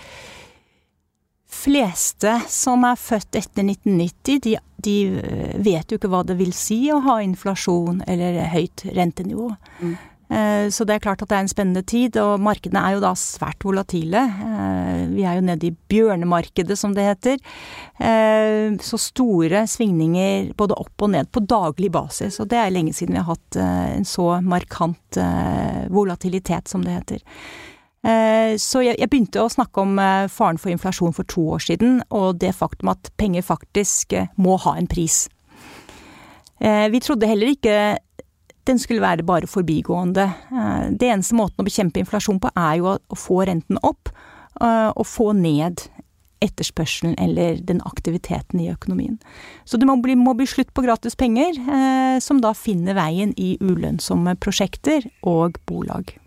fleste 1.56 2.40
som 2.52 2.84
er 2.88 3.00
født 3.00 3.38
etter 3.38 3.64
1990, 3.64 4.40
de, 4.44 4.58
de 4.86 4.96
eh, 5.22 5.56
vet 5.64 5.92
jo 5.92 6.00
ikke 6.00 6.12
hva 6.12 6.24
det 6.28 6.38
vil 6.40 6.54
si 6.56 6.80
å 6.94 7.02
ha 7.06 7.20
inflasjon 7.24 8.04
eller 8.08 8.42
høyt 8.54 8.86
rentenivå. 8.96 9.52
Mm. 9.80 9.96
Eh, 10.30 10.70
så 10.74 10.86
det 10.86 10.96
er 10.96 11.04
klart 11.04 11.22
at 11.22 11.30
det 11.30 11.38
er 11.38 11.44
en 11.46 11.52
spennende 11.52 11.84
tid, 11.86 12.18
og 12.22 12.42
markedene 12.44 12.82
er 12.82 12.96
jo 12.96 13.04
da 13.04 13.12
svært 13.20 13.66
volatile. 13.66 14.24
Eh, 14.46 15.04
vi 15.14 15.26
er 15.26 15.38
jo 15.38 15.46
nede 15.46 15.70
i 15.70 15.76
bjørnemarkedet, 15.92 16.78
som 16.80 16.96
det 16.98 17.06
heter. 17.06 17.38
Eh, 18.00 18.74
så 18.82 19.00
store 19.02 19.66
svingninger 19.70 20.52
både 20.58 20.78
opp 20.82 21.06
og 21.06 21.14
ned 21.14 21.30
på 21.34 21.46
daglig 21.46 21.92
basis, 21.94 22.40
og 22.42 22.50
det 22.50 22.62
er 22.62 22.74
lenge 22.74 22.96
siden 22.96 23.16
vi 23.16 23.22
har 23.22 23.36
hatt 23.36 23.60
en 23.62 24.08
så 24.08 24.40
markant 24.44 25.20
volatilitet, 25.94 26.68
som 26.68 26.84
det 26.84 26.96
heter. 26.96 27.22
Så 28.62 28.84
jeg 28.86 29.08
begynte 29.10 29.42
å 29.42 29.50
snakke 29.50 29.82
om 29.82 29.96
faren 30.30 30.60
for 30.62 30.70
inflasjon 30.70 31.16
for 31.16 31.26
to 31.32 31.42
år 31.56 31.64
siden, 31.66 32.02
og 32.14 32.38
det 32.44 32.52
faktum 32.54 32.92
at 32.92 33.10
penger 33.18 33.46
faktisk 33.46 34.14
må 34.38 34.60
ha 34.62 34.76
en 34.78 34.90
pris. 34.90 35.24
Vi 36.60 37.02
trodde 37.02 37.30
heller 37.32 37.56
ikke 37.56 37.78
den 38.66 38.80
skulle 38.82 39.04
være 39.04 39.26
bare 39.26 39.50
forbigående. 39.50 40.30
Eh, 40.52 40.88
det 40.92 41.10
eneste 41.10 41.38
måten 41.38 41.62
å 41.62 41.68
bekjempe 41.68 42.02
inflasjon 42.02 42.42
på, 42.42 42.52
er 42.56 42.80
jo 42.82 42.96
å 42.98 43.20
få 43.20 43.44
renten 43.50 43.80
opp, 43.84 44.10
eh, 44.62 44.92
og 44.92 45.06
få 45.06 45.34
ned 45.38 45.88
etterspørselen 46.44 47.16
eller 47.22 47.62
den 47.64 47.82
aktiviteten 47.88 48.60
i 48.60 48.70
økonomien. 48.70 49.18
Så 49.66 49.80
det 49.80 49.88
må 49.88 49.98
bli, 50.02 50.18
må 50.20 50.36
bli 50.38 50.48
slutt 50.50 50.74
på 50.76 50.84
gratis 50.86 51.16
penger, 51.16 51.58
eh, 51.58 52.20
som 52.20 52.42
da 52.42 52.54
finner 52.54 52.98
veien 52.98 53.34
i 53.38 53.56
ulønnsomme 53.62 54.36
prosjekter 54.38 55.08
og 55.24 55.58
bolag. 55.66 56.18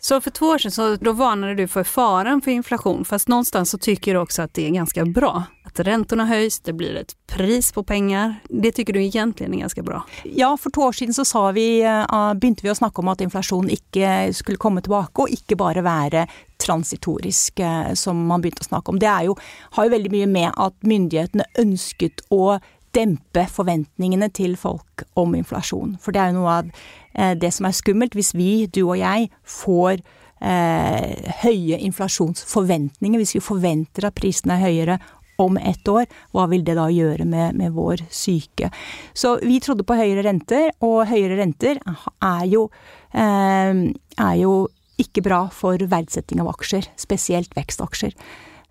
Så 0.00 0.20
for 0.20 0.30
to 0.30 0.46
år 0.46 0.58
siden 0.58 0.72
så 0.72 0.96
då 0.96 1.12
varnade 1.12 1.54
du 1.54 1.68
for 1.68 1.84
faren 1.84 2.40
for 2.40 2.52
inflation, 2.52 3.04
fast 3.04 3.28
någonstans 3.28 3.70
så 3.70 3.78
tycker 3.78 4.14
du 4.14 4.20
også 4.20 4.42
at 4.42 4.54
det 4.54 4.66
er 4.66 4.70
ganske 4.70 5.04
bra. 5.04 5.44
At 5.64 5.80
räntorna 5.80 6.24
höjs, 6.24 6.60
det 6.60 6.72
blir 6.72 6.94
et 6.96 7.16
pris 7.26 7.72
på 7.72 7.82
pengar. 7.84 8.34
Det 8.48 8.72
tycker 8.72 8.92
du 8.92 9.00
egentlig 9.02 9.46
er 9.46 9.58
ganske 9.60 9.82
bra? 9.82 10.02
Ja, 10.24 10.56
for 10.56 10.70
to 10.70 10.82
år 10.82 10.92
siden 10.92 11.14
så 11.14 11.24
sa 11.24 11.50
vi, 11.52 11.84
uh, 11.84 12.34
begynte 12.34 12.64
vi 12.64 12.70
å 12.70 12.78
snakke 12.78 13.02
om 13.02 13.10
at 13.12 13.20
inflation 13.20 13.68
ikke 13.70 14.32
skulle 14.34 14.58
komme 14.58 14.80
tilbake, 14.80 15.22
og 15.22 15.34
ikke 15.34 15.58
bare 15.58 15.84
være 15.84 16.26
transitorisk, 16.62 17.60
uh, 17.60 17.92
som 17.94 18.22
man 18.30 18.40
begynte 18.40 18.64
å 18.64 18.70
snakke 18.70 18.94
om. 18.94 18.98
Det 19.02 19.12
jo, 19.26 19.36
har 19.76 19.84
jo 19.84 19.96
veldig 19.96 20.14
mye 20.14 20.30
med 20.30 20.50
at 20.56 20.78
myndighetene 20.86 21.50
ønsket 21.58 22.24
å 22.30 22.58
dempe 22.98 23.46
forventningene 23.54 24.28
til 24.34 24.58
folk 24.58 25.06
om 25.18 25.38
inflasjon. 25.38 25.94
For 26.02 26.14
det 26.14 26.24
er 26.24 26.32
jo 26.32 26.40
noe 26.42 26.56
av 26.58 26.72
Eh, 27.18 27.34
det 27.34 27.50
som 27.54 27.66
er 27.68 27.76
skummelt, 27.76 28.16
hvis 28.16 28.34
vi, 28.36 28.68
du 28.70 28.84
og 28.86 28.98
jeg, 29.00 29.28
får 29.42 29.98
eh, 29.98 31.30
høye 31.42 31.78
inflasjonsforventninger. 31.88 33.20
Hvis 33.20 33.36
vi 33.38 33.44
forventer 33.44 34.08
at 34.08 34.18
prisene 34.18 34.58
er 34.58 34.66
høyere 34.68 34.98
om 35.38 35.58
ett 35.58 35.86
år, 35.90 36.06
hva 36.34 36.48
vil 36.50 36.64
det 36.66 36.76
da 36.78 36.88
gjøre 36.90 37.26
med, 37.28 37.58
med, 37.58 37.74
vår 37.74 38.04
syke? 38.10 38.70
Så 39.14 39.36
vi 39.42 39.60
trodde 39.62 39.86
på 39.86 39.98
høyere 39.98 40.26
renter, 40.26 40.70
og 40.82 41.06
høyere 41.10 41.40
renter 41.42 41.82
er 41.82 42.44
jo, 42.50 42.68
eh, 43.14 43.86
er 44.18 44.36
jo 44.38 44.58
ikke 44.98 45.22
bra 45.22 45.44
for 45.54 45.78
verdsetting 45.78 46.42
av 46.42 46.50
aksjer, 46.54 46.90
spesielt 46.98 47.54
vekstaksjer. 47.54 48.14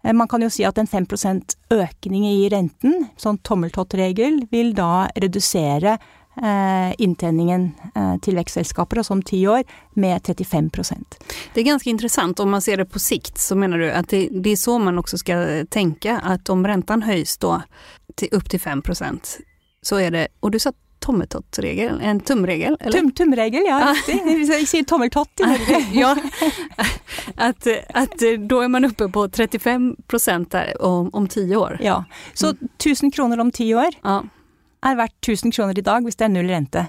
Eh, 0.04 0.14
man 0.14 0.28
kan 0.28 0.42
jo 0.42 0.50
si 0.50 0.66
at 0.68 0.78
en 0.78 0.88
5% 0.88 1.58
økning 1.74 2.28
i 2.30 2.50
renten, 2.54 3.10
sånn 3.18 3.42
tommeltottregel, 3.46 4.44
vil 4.52 4.74
da 4.78 5.08
redusere 5.16 5.98
eh, 5.98 6.94
inntjeningen 7.04 7.68
eh, 7.94 8.14
til 8.24 8.38
vekstselskaper, 8.40 9.02
altså 9.02 9.18
om 9.18 9.26
ti 9.26 9.42
år, 9.50 9.66
med 9.96 10.22
35% 10.22 11.20
Det 11.54 11.62
er 11.62 11.70
ganske 11.72 11.90
interessant. 11.90 12.40
Om 12.40 12.56
man 12.58 12.62
ser 12.62 12.84
det 12.84 12.90
på 12.92 13.02
sikt, 13.02 13.38
så 13.42 13.58
mener 13.58 13.82
du 13.82 13.90
at 13.90 14.10
det, 14.14 14.30
er 14.46 14.60
så 14.60 14.78
man 14.80 15.02
også 15.02 15.22
skal 15.24 15.68
tenke, 15.74 16.20
at 16.22 16.50
om 16.50 16.66
renten 16.66 17.08
høyes 17.08 17.38
da 17.42 17.62
til, 18.16 18.34
opp 18.38 18.50
til 18.50 18.62
5% 18.62 19.38
så 19.88 20.02
er 20.02 20.14
det 20.14 20.28
Og 20.42 20.54
du 20.54 20.60
sa 20.60 20.74
tommeltottregel? 21.00 22.00
En 22.02 22.20
tumregel? 22.20 22.78
Eller? 22.80 23.00
Tum, 23.00 23.12
tumregel, 23.12 23.68
ja. 23.68 23.94
Jeg 24.08 24.68
sier 24.68 24.86
tommeltott 24.88 25.44
i 25.44 25.50
Norge. 25.50 25.82
ja. 26.02 26.14
At, 27.36 27.68
at 27.94 28.18
da 28.20 28.62
er 28.64 28.72
man 28.74 28.88
oppe 28.90 29.10
på 29.14 29.28
35 29.30 30.48
der 30.54 30.74
om, 30.84 31.10
om 31.14 31.28
ti 31.28 31.46
år. 31.56 31.78
Ja. 31.84 32.04
Så 32.34 32.54
1000 32.80 33.12
kroner 33.16 33.40
om 33.44 33.52
ti 33.52 33.70
år 33.76 33.98
ja. 34.04 34.22
er 34.86 35.00
verdt 35.00 35.18
1000 35.22 35.56
kroner 35.56 35.80
i 35.80 35.86
dag 35.86 36.06
hvis 36.06 36.20
det 36.20 36.30
er 36.30 36.36
null 36.36 36.52
rente. 36.52 36.88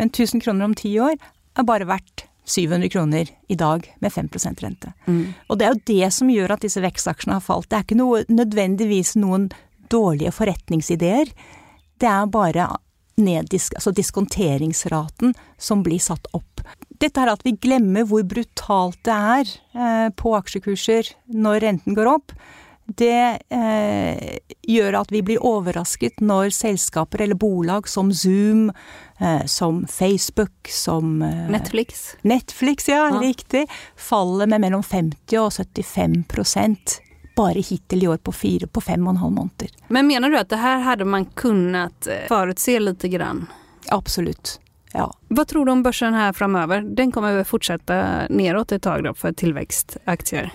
Men 0.00 0.12
1000 0.12 0.44
kroner 0.44 0.70
om 0.70 0.74
ti 0.74 0.94
år 1.00 1.16
er 1.58 1.66
bare 1.66 1.88
verdt 1.88 2.26
700 2.50 2.88
kroner 2.88 3.28
i 3.48 3.54
dag 3.54 3.84
med 4.00 4.12
5% 4.12 4.62
rente. 4.64 4.92
Mm. 5.06 5.32
Og 5.48 5.58
det 5.58 5.66
er 5.66 5.74
jo 5.74 5.82
det 5.92 6.12
som 6.14 6.30
gjør 6.32 6.54
at 6.54 6.64
disse 6.64 6.82
vekstaksjene 6.82 7.36
har 7.36 7.44
falt. 7.44 7.68
Det 7.70 7.78
er 7.78 7.86
ikke 7.86 7.98
noe, 8.00 8.22
nødvendigvis 8.28 9.14
noen 9.20 9.50
dårlige 9.90 10.32
forretningsideer. 10.34 11.30
Det 12.00 12.08
er 12.08 12.30
bare 12.32 12.66
neddisk, 13.24 13.76
altså 13.78 13.92
diskonteringsraten 13.96 15.34
som 15.60 15.84
blir 15.86 16.00
satt 16.02 16.26
opp. 16.36 16.64
Dette 17.00 17.22
er 17.22 17.32
at 17.32 17.44
vi 17.46 17.56
glemmer 17.56 18.04
hvor 18.08 18.24
brutalt 18.28 18.98
det 19.08 19.16
er 19.16 19.52
eh, 19.74 20.08
på 20.16 20.34
aksjekurser 20.36 21.14
når 21.32 21.62
renten 21.64 21.96
går 21.96 22.10
opp. 22.10 22.34
Det 22.96 23.38
eh, 23.54 24.38
gjør 24.66 24.96
at 24.98 25.12
vi 25.14 25.20
blir 25.22 25.44
overrasket 25.46 26.18
når 26.24 26.50
selskaper 26.54 27.22
eller 27.22 27.38
bolag 27.38 27.88
som 27.88 28.10
Zoom, 28.12 28.70
eh, 29.20 29.44
som 29.46 29.84
Facebook, 29.86 30.66
som 30.66 31.22
eh, 31.22 31.46
Netflix. 31.52 32.16
Netflix, 32.22 32.88
ja, 32.90 33.04
ja, 33.06 33.20
riktig. 33.22 33.66
Faller 33.96 34.50
med 34.50 34.64
mellom 34.66 34.82
50 34.82 35.38
og 35.38 35.52
75 35.54 36.24
bare 37.40 37.64
hittil 37.64 38.04
i 38.04 38.10
år 38.12 38.22
på 38.24 38.34
fire, 38.36 38.68
på 38.68 38.84
fem 38.84 39.06
og 39.06 39.16
en 39.16 39.22
halv 39.24 39.36
måneder. 39.40 39.74
Men 39.88 40.08
mener 40.10 40.30
du 40.30 40.38
at 40.40 40.52
det 40.52 40.60
her 40.60 40.84
hadde 40.86 41.08
man 41.08 41.26
kunnet 41.40 42.10
eh, 42.10 42.26
forutse 42.30 42.78
litt? 42.80 43.06
Grann? 43.10 43.46
Absolutt. 43.88 44.58
Ja. 44.92 45.06
Hva 45.30 45.44
tror 45.48 45.66
du 45.66 45.72
om 45.72 45.82
børsen 45.82 46.14
her 46.14 46.34
framover? 46.36 46.82
Den 46.82 47.12
kommer 47.14 47.38
fortsette 47.48 48.00
nedåt 48.30 48.74
et 48.76 48.82
tak 48.84 49.06
for 49.16 49.32
tilvekstaksjer? 49.32 50.50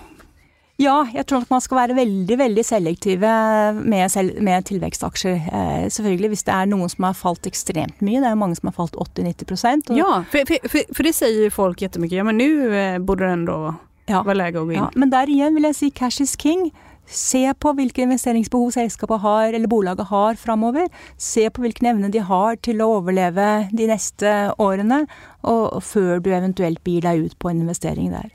Ja, 0.76 1.06
jeg 1.14 1.24
tror 1.24 1.40
nok 1.40 1.52
man 1.54 1.64
skal 1.64 1.78
være 1.80 1.96
veldig 1.96 2.36
veldig 2.40 2.64
selektive 2.68 3.32
med, 3.78 4.10
selv, 4.12 4.42
med 4.44 4.66
tilvekstaksjer. 4.68 5.38
Eh, 5.48 5.86
selvfølgelig 5.88 6.34
hvis 6.34 6.44
det 6.50 6.56
er 6.56 6.68
noen 6.68 6.92
som 6.92 7.08
har 7.08 7.16
falt 7.16 7.48
ekstremt 7.48 8.04
mye. 8.04 8.20
Det 8.20 8.28
er 8.28 8.40
mange 8.40 8.60
som 8.60 8.68
har 8.68 8.76
falt 8.76 8.98
80-90% 9.00 9.94
Ja, 9.96 10.26
for, 10.32 10.52
for, 10.52 10.82
for, 10.92 11.08
det 11.08 11.16
sier 11.16 11.54
folk 11.56 11.80
kjempemye. 11.80 12.18
Ja, 12.20 12.28
men 12.28 12.42
nå 12.42 12.50
eh, 12.76 12.98
burde 13.00 13.24
den 13.24 13.46
enda 13.46 13.78
ja. 14.10 14.24
var 14.26 14.38
lege 14.38 14.62
å 14.62 14.68
gå 14.68 14.76
inn. 14.76 14.84
Ja, 14.84 14.90
men 14.96 15.14
der 15.14 15.32
igjen 15.32 15.56
vil 15.58 15.70
jeg 15.70 15.80
si 15.80 15.92
cash 15.96 16.24
is 16.24 16.36
king. 16.40 16.70
Se 17.06 17.44
på 17.62 17.70
hvilke 17.78 18.02
investeringsbehov 18.02 18.72
selskapet 18.74 19.22
har, 19.22 19.54
eller 19.54 19.70
bolaget 19.70 20.10
har 20.10 20.40
framover. 20.42 20.88
Se 21.22 21.46
på 21.54 21.62
hvilken 21.62 21.92
evne 21.92 22.10
de 22.14 22.24
har 22.26 22.58
til 22.66 22.82
å 22.82 22.96
overleve 22.98 23.68
de 23.78 23.90
neste 23.92 24.32
årene, 24.62 25.04
og 25.46 25.84
før 25.86 26.24
du 26.26 26.32
eventuelt 26.34 26.82
gir 26.82 27.06
deg 27.06 27.28
ut 27.28 27.38
på 27.38 27.52
en 27.52 27.62
investering 27.62 28.10
der. 28.16 28.34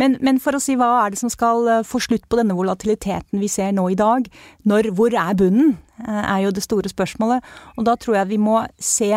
Men, 0.00 0.16
men, 0.24 0.40
for 0.40 0.56
å 0.56 0.62
si 0.62 0.74
hva 0.80 0.88
er 1.02 1.12
det 1.12 1.20
som 1.20 1.30
skal 1.32 1.66
eh, 1.68 1.82
få 1.86 2.00
slutt 2.00 2.24
på 2.30 2.38
denne 2.38 2.56
volatiliteten 2.56 3.40
vi 3.42 3.50
ser 3.52 3.74
nå 3.76 3.84
i 3.92 3.98
dag? 3.98 4.30
Når, 4.68 4.94
hvor 4.96 5.12
er 5.12 5.36
bunnen? 5.36 5.74
Eh, 6.00 6.22
er 6.22 6.46
jo 6.46 6.54
det 6.56 6.64
store 6.64 6.88
spørsmålet. 6.88 7.44
Og 7.76 7.84
da 7.88 7.98
tror 8.00 8.16
jeg 8.16 8.30
vi 8.32 8.40
må 8.40 8.62
se 8.80 9.12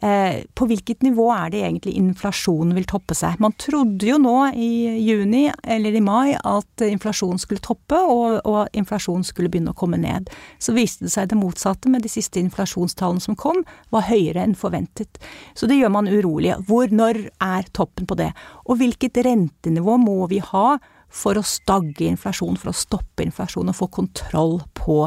på 0.00 0.66
hvilket 0.66 1.04
nivå 1.04 1.28
er 1.30 1.50
det 1.52 1.60
egentlig 1.62 1.92
inflasjonen 2.00 2.72
vil 2.74 2.86
toppe 2.90 3.14
seg? 3.14 3.36
Man 3.44 3.52
trodde 3.60 4.08
jo 4.08 4.16
nå 4.18 4.48
i 4.56 4.70
juni 5.04 5.44
eller 5.62 5.94
i 5.94 6.00
mai 6.02 6.32
at 6.34 6.84
inflasjonen 6.86 7.38
skulle 7.38 7.62
toppe 7.62 8.00
og, 8.00 8.40
og 8.48 8.72
inflasjonen 8.74 9.22
skulle 9.26 9.52
begynne 9.52 9.74
å 9.74 9.78
komme 9.78 10.00
ned. 10.02 10.32
Så 10.58 10.74
viste 10.74 11.06
det 11.06 11.12
seg 11.14 11.28
det 11.30 11.38
motsatte 11.38 11.92
med 11.92 12.02
de 12.02 12.10
siste 12.10 12.40
inflasjonstallene 12.42 13.22
som 13.22 13.38
kom, 13.38 13.60
var 13.94 14.08
høyere 14.08 14.42
enn 14.42 14.56
forventet. 14.58 15.20
Så 15.54 15.68
det 15.70 15.78
gjør 15.78 15.94
man 15.94 16.10
urolig. 16.10 16.56
Hvor, 16.66 16.90
når 16.90 17.26
er 17.44 17.70
toppen 17.76 18.08
på 18.08 18.18
det? 18.18 18.32
Og 18.66 18.80
hvilket 18.80 19.22
rentenivå 19.22 20.00
må 20.02 20.24
vi 20.32 20.40
ha 20.52 20.80
for 21.12 21.36
å 21.36 21.44
stagge 21.44 22.06
inflasjon, 22.08 22.56
for 22.56 22.72
å 22.72 22.76
stoppe 22.76 23.24
inflasjon 23.26 23.68
og 23.68 23.76
få 23.76 23.90
kontroll 24.00 24.58
på 24.78 25.04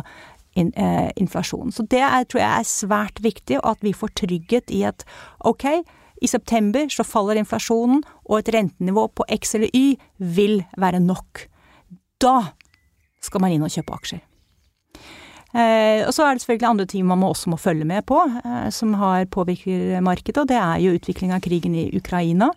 in, 0.56 0.72
eh, 0.76 1.12
inflasjon. 1.16 1.72
Så 1.72 1.86
det 1.92 2.00
er, 2.00 2.24
tror 2.24 2.42
jeg 2.42 2.60
er 2.60 2.70
svært 2.70 3.22
viktig, 3.24 3.60
og 3.64 3.76
at 3.76 3.84
vi 3.86 3.94
får 3.94 4.16
trygghet 4.16 4.72
i 4.72 4.84
at 4.88 5.06
ok, 5.46 5.84
i 6.22 6.28
september 6.28 6.88
så 6.90 7.04
faller 7.04 7.40
inflasjonen, 7.40 8.04
og 8.26 8.40
et 8.40 8.54
rentenivå 8.56 9.08
på 9.16 9.26
X 9.36 9.56
eller 9.56 9.70
Y 9.76 9.98
vil 10.18 10.64
være 10.78 11.00
nok. 11.04 11.48
Da 12.22 12.54
skal 13.22 13.42
man 13.42 13.52
inn 13.52 13.66
og 13.66 13.74
kjøpe 13.74 13.94
aksjer. 13.94 14.24
Eh, 15.56 16.04
og 16.04 16.12
så 16.12 16.26
er 16.26 16.36
det 16.36 16.44
selvfølgelig 16.44 16.68
andre 16.68 16.88
ting 16.92 17.06
man 17.08 17.22
også 17.24 17.52
må 17.54 17.60
følge 17.60 17.88
med 17.88 18.04
på, 18.10 18.18
eh, 18.44 18.68
som 18.76 18.94
har 19.00 19.24
påvirker 19.32 20.02
markedet, 20.04 20.42
og 20.42 20.50
det 20.52 20.58
er 20.60 20.82
jo 20.84 20.98
utvikling 20.98 21.32
av 21.32 21.44
krigen 21.46 21.78
i 21.80 21.88
Ukraina. 21.96 22.50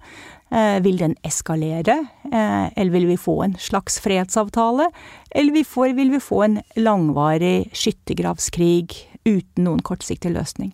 Eh, 0.51 0.81
vil 0.83 0.99
den 0.99 1.15
eskalere, 1.23 1.99
eller 2.33 2.91
vil 2.91 3.07
vi 3.07 3.17
få 3.21 3.43
en 3.45 3.55
slags 3.61 4.01
fredsavtale? 4.01 4.89
Eller 5.31 5.93
vil 5.95 6.11
vi 6.11 6.21
få 6.25 6.43
en 6.43 6.61
langvarig 6.75 7.69
skyttergravskrig 7.77 8.97
uten 9.29 9.65
noen 9.65 9.83
kortsiktig 9.85 10.33
løsning? 10.33 10.73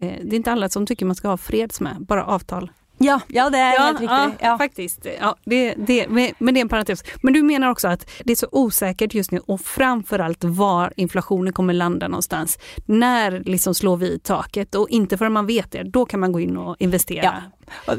Det 0.00 0.32
er 0.32 0.40
ikke 0.40 0.56
alle 0.56 0.70
som 0.72 0.86
syns 0.88 1.04
man 1.06 1.14
skal 1.14 1.36
ha 1.36 1.38
freds 1.38 1.80
med, 1.84 2.06
bare 2.08 2.24
avtale. 2.24 2.72
Ja, 3.02 3.18
ja 3.28 3.48
det 3.52 3.60
er 3.60 3.74
ja, 3.74 3.86
helt 3.86 4.00
riktig. 4.00 4.46
Ja, 4.46 4.56
faktiskt. 4.58 5.06
Ja, 5.06 5.34
det, 5.44 5.62
det, 5.76 5.98
men 6.08 6.54
det 6.54 6.60
er 6.60 6.64
en 6.66 6.72
parentes. 6.72 7.04
Men 7.22 7.34
du 7.36 7.42
mener 7.42 7.72
også 7.72 7.94
at 7.96 8.06
det 8.24 8.36
er 8.36 8.42
så 8.44 8.50
usikkert 8.52 9.16
just 9.16 9.34
nå, 9.34 9.42
og 9.48 9.60
framforallt 9.60 10.46
hvor 10.56 10.92
inflasjonen 11.00 11.54
kommer 11.56 11.76
lande 11.76 12.08
någonstans. 12.08 12.58
Når 12.86 13.42
liksom 13.48 13.74
slår 13.74 13.96
vi 14.02 14.12
taket, 14.18 14.74
og 14.78 14.90
ikke 14.90 15.18
før 15.20 15.34
man 15.40 15.48
vet 15.48 15.72
det, 15.72 15.88
da 15.92 16.06
kan 16.08 16.22
man 16.22 16.32
gå 16.34 16.46
inn 16.46 16.56
og 16.60 16.76
investere. 16.82 17.24
Ja. 17.24 17.40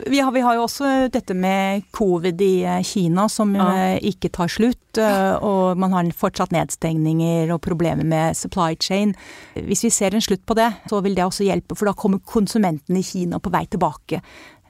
Vi 0.05 0.19
har, 0.19 0.31
vi 0.31 0.39
har, 0.39 0.55
jo 0.55 0.65
også 0.67 0.89
dette 1.11 1.33
med 1.33 1.83
covid 1.91 2.41
i 2.41 2.63
eh, 2.67 2.81
Kina 2.85 3.27
som 3.31 3.55
ja. 3.55 3.67
Eh, 3.73 3.95
ikke 4.11 4.29
tar 4.33 4.51
slutt, 4.51 4.99
eh, 5.01 5.33
og 5.43 5.79
man 5.79 5.95
har 5.95 6.09
fortsatt 6.17 6.53
nedstengninger 6.53 7.51
og 7.53 7.61
problemer 7.63 8.05
med 8.07 8.37
supply 8.37 8.77
chain. 8.79 9.15
Hvis 9.55 9.85
vi 9.87 9.93
ser 9.93 10.15
en 10.15 10.23
slutt 10.23 10.45
på 10.45 10.57
det, 10.59 10.69
så 10.89 11.01
vil 11.03 11.15
det 11.17 11.25
også 11.25 11.47
hjelpe, 11.47 11.77
for 11.79 11.89
da 11.89 11.95
kommer 11.97 12.21
konsumentene 12.21 13.01
i 13.01 13.07
Kina 13.07 13.39
på 13.39 13.53
vei 13.53 13.65
tilbake. 13.71 14.21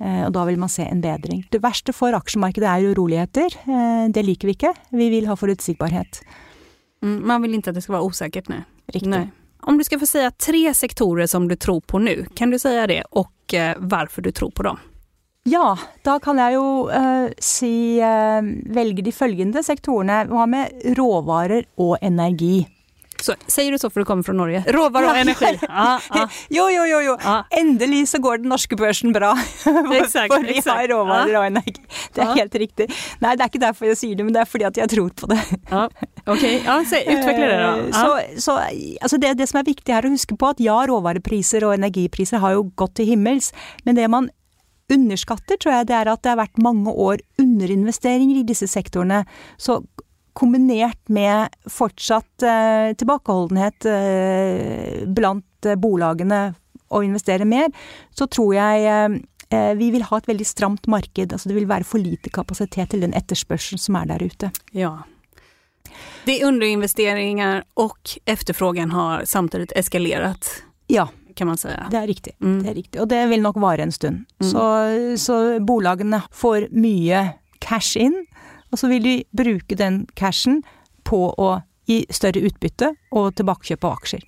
Eh, 0.02 0.24
og 0.26 0.34
da 0.36 0.46
vil 0.50 0.60
man 0.62 0.72
se 0.72 0.86
en 0.88 1.04
bedring. 1.04 1.44
Det 1.54 1.62
verste 1.64 1.94
for 1.96 2.16
aksjemarkedet 2.18 2.70
er 2.70 2.94
uroligheter. 2.94 3.60
Eh, 3.68 4.08
det 4.14 4.26
liker 4.26 4.50
vi 4.50 4.58
ikke. 4.58 4.74
Vi 4.92 5.10
vil 5.14 5.30
ha 5.30 5.38
forutsigbarhet. 5.38 6.24
Mm, 7.04 7.20
man 7.28 7.44
vil 7.44 7.58
ikke 7.58 7.74
at 7.74 7.78
det 7.78 7.86
skal 7.86 8.00
være 8.00 8.10
usikkert, 8.10 8.50
nei. 8.52 8.64
Riktig. 8.94 9.12
Nei. 9.12 9.28
Om 9.64 9.78
du 9.80 9.86
skal 9.88 10.02
få 10.02 10.08
si 10.10 10.24
tre 10.44 10.64
sektorer 10.76 11.30
som 11.30 11.46
du 11.48 11.56
tror 11.56 11.80
på 11.88 12.02
nå, 12.02 12.18
kan 12.36 12.52
du 12.52 12.60
si 12.60 12.72
det, 12.90 13.04
og 13.16 13.30
hvorfor 13.54 14.20
eh, 14.20 14.26
du 14.26 14.32
tror 14.36 14.52
på 14.56 14.66
dem? 14.68 14.82
Ja, 15.48 15.74
da 16.08 16.18
kan 16.24 16.40
jeg 16.40 16.56
jo 16.56 16.68
uh, 16.88 17.28
si 17.44 18.00
uh, 18.00 18.40
velge 18.76 19.04
de 19.04 19.12
følgende 19.12 19.60
sektorene. 19.64 20.22
Hva 20.32 20.46
med 20.48 20.96
råvarer 20.96 21.68
og 21.84 21.98
energi? 22.00 22.62
Så, 23.24 23.36
sier 23.48 23.72
du 23.72 23.80
så 23.80 23.88
for 23.88 24.04
du 24.04 24.08
kommer 24.08 24.26
fra 24.26 24.36
Norge? 24.36 24.64
Råvarer 24.76 25.14
og 25.14 25.22
energi. 25.22 25.52
Ah, 25.74 26.02
ah. 26.14 26.30
Jo, 26.54 26.68
jo, 26.70 26.84
jo. 26.86 27.00
jo. 27.08 27.14
Ah. 27.26 27.48
Endelig 27.56 28.04
så 28.12 28.20
går 28.22 28.44
den 28.44 28.52
norske 28.52 28.76
børsen 28.78 29.14
bra. 29.16 29.32
exakt, 30.00 30.34
for 30.34 30.46
vi 30.46 30.60
har 30.66 30.86
råvarer 30.92 31.38
og 31.40 31.48
energi. 31.48 31.82
Det 32.14 32.24
er 32.24 32.34
helt 32.38 32.58
riktig. 32.62 32.88
Nei, 33.24 33.34
det 33.40 33.46
er 33.46 33.52
ikke 33.52 33.64
derfor 33.64 33.90
jeg 33.90 34.00
sier 34.00 34.20
det, 34.20 34.28
men 34.28 34.36
det 34.36 34.44
er 34.44 34.50
fordi 34.50 34.68
at 34.68 34.80
jeg 34.84 34.92
tror 34.94 35.16
på 35.18 35.30
det. 35.32 35.40
Ok, 35.72 36.44
ja, 36.44 36.78
utvikle 37.16 37.48
det, 37.48 37.58
da. 37.64 37.72
Eh, 37.74 37.90
så, 37.96 38.44
så 38.46 38.58
altså 39.02 39.20
det, 39.24 39.34
det, 39.40 39.50
som 39.50 39.62
er 39.64 39.68
viktig 39.72 39.96
her 39.96 40.08
å 40.08 40.14
huske 40.14 40.38
på, 40.40 40.54
at 40.54 40.62
ja, 40.64 40.78
råvarepriser 40.90 41.66
og 41.68 41.76
energipriser 41.80 42.44
har 42.44 42.58
jo 42.58 42.70
gått 42.80 42.98
til 43.00 43.14
himmels, 43.14 43.52
men 43.88 44.00
det 44.00 44.08
man 44.12 44.30
underskatter, 44.94 45.58
tror 45.58 45.80
jeg 45.80 45.90
det 45.90 45.98
er 45.98 46.12
at 46.12 46.24
det 46.24 46.34
har 46.34 46.42
vært 46.44 46.62
mange 46.62 46.92
år 46.92 47.24
underinvesteringer 47.42 48.42
i 48.42 48.48
disse 48.48 48.68
sektorene. 48.70 49.24
Så 49.58 49.82
kombinert 50.34 51.00
med 51.14 51.54
fortsatt 51.70 52.44
eh, 52.44 52.94
tilbakeholdenhet 52.98 53.86
eh, 53.90 55.06
blant 55.08 55.68
eh, 55.68 55.78
bolagene 55.80 56.42
å 56.94 57.04
investere 57.06 57.46
mer, 57.46 57.70
så 58.14 58.28
tror 58.30 58.54
jeg 58.58 58.90
eh, 58.90 59.72
vi 59.78 59.90
vil 59.94 60.06
ha 60.10 60.18
et 60.18 60.30
veldig 60.30 60.46
stramt 60.48 60.90
marked. 60.90 61.34
altså 61.34 61.50
det 61.50 61.58
vil 61.58 61.70
være 61.70 61.86
for 61.86 62.02
lite 62.02 62.34
kapasitet 62.34 62.94
til 62.94 63.06
den 63.06 63.14
etterspørselen 63.18 63.82
som 63.82 63.98
er 64.02 64.10
der 64.10 64.26
ute. 64.26 64.52
Ja. 64.74 64.96
Det 66.26 66.40
er 66.40 66.48
underinvesteringer, 66.48 67.66
og 67.78 68.16
etterspørselen 68.26 68.96
har 68.96 69.26
samtidig 69.30 69.70
eskalert. 69.78 70.50
Ja, 70.90 71.08
kan 71.36 71.50
man 71.50 71.58
si. 71.58 71.70
Det 71.92 72.00
er. 72.00 72.34
Mm. 72.40 72.60
Det 72.64 72.70
er 72.70 72.78
riktig. 72.78 73.02
Og 73.02 73.10
det 73.10 73.22
vil 73.30 73.42
nok 73.46 73.62
vare 73.62 73.86
en 73.86 73.94
stund. 73.94 74.26
Mm. 74.42 74.50
Så, 74.50 74.66
så 75.22 75.40
bolagene 75.62 76.24
får 76.34 76.70
mye 76.74 77.26
cash 77.64 77.98
in, 77.98 78.16
och 78.74 78.80
så 78.80 78.88
vil 78.88 79.04
de 79.04 79.24
bruke 79.32 79.76
den 79.76 80.08
cashen 80.18 80.64
på 81.06 81.28
å 81.38 81.50
gi 81.86 82.00
større 82.10 82.42
utbytte 82.48 82.88
og 83.14 83.36
tilbakekjøp 83.38 83.86
av 83.86 84.00
aksjer. 84.00 84.24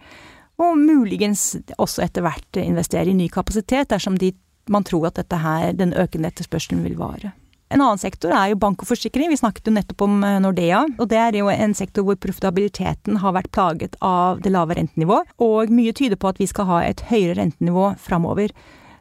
Og 0.62 0.78
muligens 0.78 1.56
også 1.82 2.04
etter 2.06 2.22
hvert 2.22 2.60
investere 2.62 3.10
i 3.10 3.16
ny 3.18 3.26
kapasitet 3.34 3.90
dersom 3.90 4.20
de, 4.22 4.30
man 4.70 4.86
tror 4.86 5.08
at 5.10 5.18
her, 5.34 5.74
den 5.74 5.96
økende 5.98 6.30
etterspørselen 6.30 6.84
vil 6.86 6.94
vare. 7.00 7.34
En 7.74 7.82
annen 7.82 7.98
sektor 7.98 8.30
er 8.38 8.52
jo 8.52 8.60
bank 8.62 8.86
og 8.86 8.92
forsikring. 8.92 9.32
Vi 9.34 9.40
snakket 9.42 9.66
jo 9.66 9.74
nettopp 9.74 10.06
om 10.06 10.22
eh, 10.22 10.38
Nordea. 10.46 10.84
Og 11.02 11.10
det 11.10 11.18
er 11.18 11.40
jo 11.40 11.50
en 11.50 11.74
sektor 11.74 12.06
hvor 12.06 12.22
profitabiliteten 12.22 13.18
har 13.26 13.34
vært 13.34 13.50
plaget 13.50 13.98
av 14.06 14.46
det 14.46 14.54
lave 14.54 14.78
rentenivået. 14.78 15.34
Og 15.42 15.74
mye 15.74 15.96
tyder 15.98 16.22
på 16.22 16.30
at 16.30 16.38
vi 16.40 16.46
skal 16.54 16.70
ha 16.70 16.84
et 16.86 17.02
høyere 17.10 17.40
rentenivå 17.42 17.96
framover. 17.98 18.54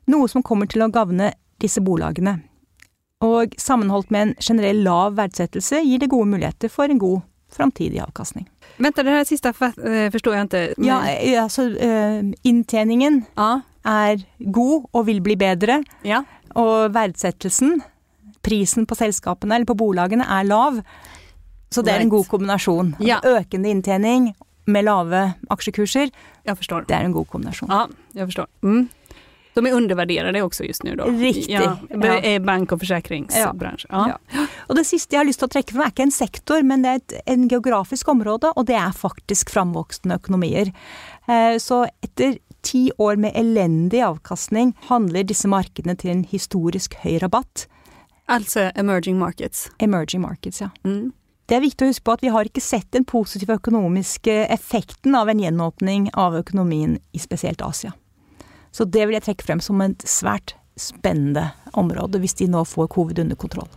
Noe 0.09 0.33
som 0.33 0.43
kommer 0.43 0.73
til 0.73 0.89
å 0.89 0.89
gagne 0.89 1.35
disse 1.61 1.85
bolagene. 1.85 2.39
Og 3.23 3.55
sammenholdt 3.61 4.11
med 4.11 4.23
en 4.23 4.35
generell 4.43 4.83
lav 4.85 5.15
verdsettelse 5.17 5.81
gir 5.85 6.03
det 6.03 6.11
gode 6.13 6.29
muligheter 6.29 6.73
for 6.73 6.91
en 6.91 6.99
god 6.99 7.23
framtidig 7.55 8.01
avkastning. 8.03 8.49
Vent, 8.83 8.97
det 8.97 9.15
her 9.15 9.27
siste 9.29 9.53
eh, 9.55 10.11
jeg 10.11 10.13
ikke. 10.15 10.75
Men... 10.77 10.87
Ja, 10.89 10.99
altså 11.45 11.69
inntjeningen 11.71 12.35
intjäningen 12.43 13.25
ja. 13.37 13.61
er 13.85 14.25
god 14.53 14.89
og 14.93 15.07
vil 15.07 15.21
bli 15.23 15.37
bedre. 15.37 15.83
Ja. 16.05 16.25
Og 16.59 16.95
verdsettelsen, 16.95 17.83
prisen 18.43 18.87
på 18.87 18.99
selskapene 18.99 19.55
eller 19.55 19.67
på 19.67 19.79
bolagene 19.79 20.27
er 20.27 20.49
lav. 20.49 20.83
Så 21.71 21.83
det 21.83 21.95
er 21.95 22.03
en 22.03 22.11
god 22.11 22.27
kombinasjon. 22.31 22.97
Ja. 23.03 23.21
Økende 23.25 23.71
inntjening 23.71 24.35
med 24.67 24.85
lave 24.87 25.35
aksjekurser. 25.51 26.11
Det 26.45 26.95
er 26.95 27.05
en 27.05 27.15
god 27.15 27.27
kombinasjon. 27.31 27.71
Ja, 27.71 27.87
jeg 28.15 28.31
forstår. 28.31 28.49
Mm. 28.63 28.89
De 29.55 29.67
är 29.67 29.73
undervärderade 29.73 30.43
också 30.43 30.65
just 30.65 30.83
nu 30.83 30.97
då? 30.97 31.05
Riktigt. 31.05 31.49
Ja, 31.49 31.77
ja. 32.23 32.41
Bank 32.41 32.73
och 32.73 32.81
försäkringsbransch. 32.81 33.87
Ja. 33.89 34.19
ja. 34.33 34.47
Och 34.57 34.75
det 34.75 34.85
sista 34.85 35.17
jag 35.17 35.21
har 35.21 35.25
lust 35.25 35.43
att 35.43 35.51
trekke 35.51 35.73
fram 35.73 35.83
är 35.83 35.87
inte 35.87 36.03
en 36.03 36.13
sektor, 36.13 36.63
men 36.63 36.83
det 36.83 36.89
är 36.89 36.97
ett 36.97 37.13
en 37.27 37.49
geografisk 37.49 38.09
område, 38.09 38.53
och 38.57 38.65
det 38.65 38.75
är 38.75 38.91
faktiskt 38.91 39.51
framvoksende 39.51 40.15
ekonomier. 40.15 40.73
Eh, 41.29 41.59
så 41.59 41.87
efter 42.01 42.39
ti 42.63 42.93
år 42.99 43.17
med 43.17 43.33
eländig 43.35 44.03
avkastning 44.03 44.79
handlar 44.81 45.23
dessa 45.23 45.49
marknader 45.49 45.97
till 45.97 46.11
en 46.11 46.25
historisk 46.25 46.95
hög 46.95 47.23
rabatt. 47.23 47.69
Alltså 48.27 48.61
emerging 48.61 49.19
markets? 49.19 49.71
Emerging 49.79 50.21
markets, 50.21 50.61
ja. 50.61 50.71
Mm. 50.85 51.13
Det 51.47 51.59
er 51.59 51.61
viktig 51.61 51.85
å 51.85 51.91
huske 51.91 52.07
på 52.09 52.15
at 52.17 52.23
vi 52.25 52.31
har 52.33 52.49
ikke 52.49 52.63
sett 52.65 52.89
den 52.97 53.05
positive 53.05 53.59
økonomiske 53.59 54.33
effekten 54.55 55.17
av 55.19 55.29
en 55.29 55.43
gjenåpning 55.43 56.09
av 56.17 56.37
økonomien 56.39 56.97
i 57.13 57.21
spesielt 57.21 57.61
Asia. 57.63 57.93
Så 58.75 58.85
det 58.85 59.07
vil 59.07 59.15
jeg 59.15 59.23
trekke 59.29 59.47
frem 59.47 59.63
som 59.63 59.83
et 59.85 60.03
svært 60.09 60.57
spennende 60.77 61.53
område 61.79 62.19
hvis 62.19 62.35
de 62.41 62.49
nå 62.51 62.65
får 62.67 62.89
covid 62.97 63.21
under 63.23 63.39
kontroll. 63.39 63.69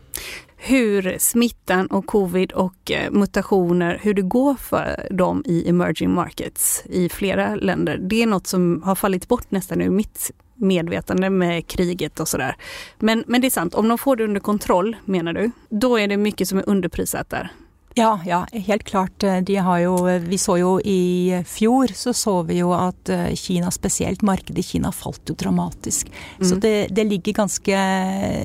Hur 0.67 1.05
smittan 1.21 1.85
og 1.93 2.07
covid 2.09 2.55
og 2.57 2.73
mutasjoner 2.89 3.19
mutationer, 3.19 3.99
hur 4.01 4.13
det 4.13 4.25
går 4.33 4.55
for 4.57 4.95
dem 5.13 5.43
i 5.45 5.61
emerging 5.69 6.09
markets 6.09 6.81
i 6.89 7.05
flere 7.09 7.55
länder, 7.61 8.01
det 8.01 8.23
er 8.23 8.31
noe 8.31 8.41
som 8.43 8.81
har 8.85 8.97
falt 8.97 9.27
bort 9.29 9.51
nesten 9.53 9.85
ur 9.85 9.93
mitt 9.93 10.31
medvetande 10.57 11.29
med 11.29 11.67
kriget 11.67 12.19
og 12.19 12.27
sådär. 12.27 12.55
Men, 12.99 13.23
men 13.27 13.41
det 13.41 13.47
er 13.47 13.59
sant, 13.59 13.75
om 13.75 13.89
de 13.89 13.97
får 13.97 14.15
det 14.15 14.23
under 14.23 14.41
kontroll 14.41 14.95
mener 15.05 15.33
du, 15.33 15.51
da 15.69 15.93
er 15.99 16.07
det 16.07 16.17
mye 16.17 16.45
som 16.45 16.57
er 16.57 16.69
underprissatt 16.69 17.29
där. 17.29 17.53
Ja, 17.97 18.19
ja, 18.25 18.47
helt 18.51 18.83
klart. 18.83 19.23
De 19.43 19.55
har 19.55 19.79
jo, 19.81 19.95
vi 20.21 20.37
så 20.37 20.57
jo 20.61 20.75
i 20.85 21.41
fjor 21.49 21.87
så 21.97 22.13
så 22.13 22.43
vi 22.45 22.59
jo 22.59 22.69
at 22.77 23.09
eh, 23.09 23.33
Kina, 23.33 23.71
spesielt 23.73 24.21
markedet 24.21 24.59
i 24.61 24.67
Kina, 24.67 24.91
falt 24.93 25.29
jo 25.29 25.35
dramatisk. 25.37 26.11
Mm. 26.37 26.45
Så 26.45 26.55
det, 26.61 26.87
det, 26.93 27.03
ligger 27.09 27.33
ganske 27.39 27.73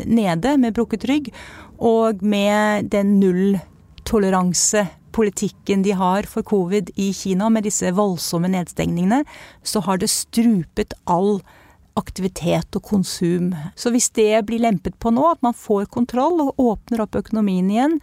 nede 0.08 0.56
med 0.56 0.72
brukket 0.76 1.04
rygg. 1.10 1.32
Og 1.84 2.22
med 2.24 2.84
den 2.94 3.20
nulltoleransepolitikken 3.20 5.82
de 5.84 5.92
har 6.00 6.22
for 6.30 6.42
covid 6.48 6.90
i 6.96 7.12
Kina, 7.12 7.48
med 7.52 7.64
disse 7.68 7.92
voldsomme 7.92 8.48
nedstengningene, 8.56 9.20
så 9.62 9.80
har 9.84 9.96
det 10.00 10.10
strupet 10.14 10.94
all 11.04 11.42
aktivitet 11.98 12.76
og 12.78 12.82
konsum. 12.88 13.54
Så 13.76 13.90
hvis 13.92 14.10
det 14.16 14.46
blir 14.48 14.64
lempet 14.64 14.96
på 14.96 15.10
nå, 15.12 15.28
at 15.28 15.44
man 15.44 15.52
får 15.52 15.92
kontroll 15.92 16.40
og 16.40 16.56
åpner 16.56 17.04
opp 17.04 17.20
økonomien 17.20 17.68
igjen, 17.68 18.00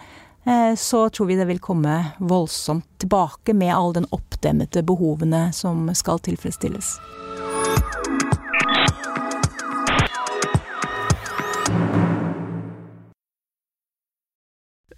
så 0.77 1.09
tror 1.09 1.27
vi 1.27 1.35
det 1.35 1.45
vil 1.45 1.59
komme 1.59 2.05
voldsomt 2.17 2.85
tilbake 2.97 3.53
med 3.53 3.75
all 3.75 3.93
den 3.93 4.05
oppdemmede 4.09 4.83
behovene 4.83 5.53
som 5.53 5.95
skal 5.95 6.19
tilfredsstilles. 6.19 6.99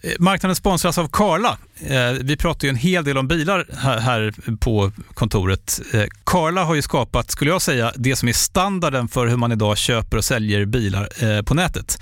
Eh, 0.04 0.12
marknaden 0.20 0.56
sponsras 0.56 0.98
av 0.98 1.08
Karla. 1.08 1.58
Eh, 1.80 2.12
vi 2.22 2.38
pratar 2.38 2.68
ju 2.68 2.70
en 2.70 2.76
hel 2.76 3.04
del 3.04 3.18
om 3.18 3.28
bilar 3.28 3.66
här 4.00 4.34
på 4.58 4.92
kontoret. 5.14 5.80
Karla 6.24 6.64
har 6.64 6.76
ju 6.76 6.82
skapat, 6.82 7.32
skulle 7.32 7.52
jag 7.52 7.62
säga, 7.62 7.94
det 7.96 8.16
som 8.16 8.30
är 8.30 8.34
standarden 8.34 9.08
för 9.08 9.28
hur 9.28 9.38
man 9.38 9.52
idag 9.52 9.78
köper 9.78 10.18
och 10.18 10.26
säljer 10.26 10.66
bilar 10.66 11.44
på 11.44 11.54
nätet. 11.54 12.02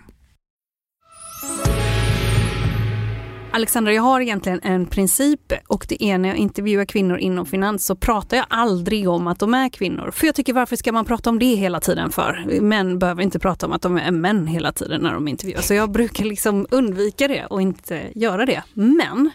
Alexandra, 3.53 3.93
jag 3.93 4.01
har 4.01 4.21
egentligen 4.21 4.59
en 4.63 4.85
princip 4.85 5.53
och 5.67 5.85
det 5.89 6.03
är 6.03 6.17
när 6.17 6.29
jag 6.29 6.37
intervjuar 6.37 6.85
kvinnor 6.85 7.17
inom 7.17 7.45
finans 7.45 7.85
så 7.85 7.95
pratar 7.95 8.37
jag 8.37 8.45
aldrig 8.49 9.09
om 9.09 9.27
att 9.27 9.39
de 9.39 9.53
är 9.53 9.69
kvinnor. 9.69 10.11
För 10.11 10.25
jag 10.25 10.35
tycker 10.35 10.53
varför 10.53 10.75
ska 10.75 10.91
man 10.91 11.05
prata 11.05 11.29
om 11.29 11.39
det 11.39 11.55
hela 11.55 11.79
tiden 11.79 12.11
för? 12.11 12.61
Män 12.61 12.99
behöver 12.99 13.23
inte 13.23 13.39
prata 13.39 13.65
om 13.65 13.71
att 13.71 13.81
de 13.81 13.97
är 13.97 14.11
män 14.11 14.47
hela 14.47 14.71
tiden 14.71 15.01
när 15.01 15.13
de 15.13 15.27
intervjuar. 15.27 15.61
Så 15.61 15.73
jag 15.73 15.91
brukar 15.91 16.25
liksom 16.25 16.67
undvika 16.71 17.27
det 17.27 17.45
och 17.45 17.61
inte 17.61 18.01
göra 18.15 18.45
det. 18.45 18.63
Men 18.73 19.29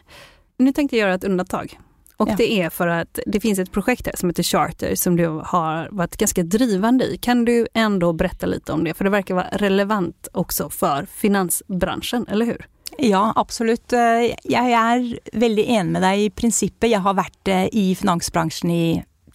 nu 0.59 0.73
tänkte 0.73 0.97
jag 0.97 1.07
göra 1.07 1.15
ett 1.15 1.25
undantag. 1.25 1.79
Och 2.17 2.29
ja. 2.29 2.35
det 2.37 2.63
är 2.63 2.71
för 2.71 2.89
att 2.89 3.19
det 3.27 3.41
finns 3.41 3.59
ett 3.59 3.73
projekt 3.73 4.07
här 4.07 4.17
som 4.17 4.29
heter 4.29 4.43
Charter 4.43 4.95
som 4.95 5.17
du 5.17 5.27
har 5.27 5.89
varit 5.91 6.17
ganska 6.17 6.43
drivande 6.43 7.05
i. 7.05 7.19
Kan 7.19 7.45
du 7.45 7.67
ändå 7.75 8.13
berätta 8.13 8.47
lite 8.47 8.73
om 8.73 8.85
det? 8.85 8.95
För 8.95 9.05
det 9.05 9.11
verkar 9.11 9.35
vara 9.35 9.49
relevant 9.53 10.29
också 10.33 10.71
för 10.71 11.07
finansbranschen, 11.07 12.27
eller 12.29 12.47
hur? 12.47 12.67
Ja, 13.03 13.33
absolutt. 13.37 13.93
Eh, 13.93 14.33
jeg 14.49 14.73
er 14.73 15.05
veldig 15.37 15.67
enig 15.67 15.97
med 15.97 16.05
deg 16.05 16.23
i 16.23 16.31
prinsippet. 16.33 16.91
Jeg 16.93 17.05
har 17.05 17.17
vært 17.19 17.51
eh, 17.53 17.67
i 17.77 17.91
finansbransjen 17.99 18.73
i 18.73 18.87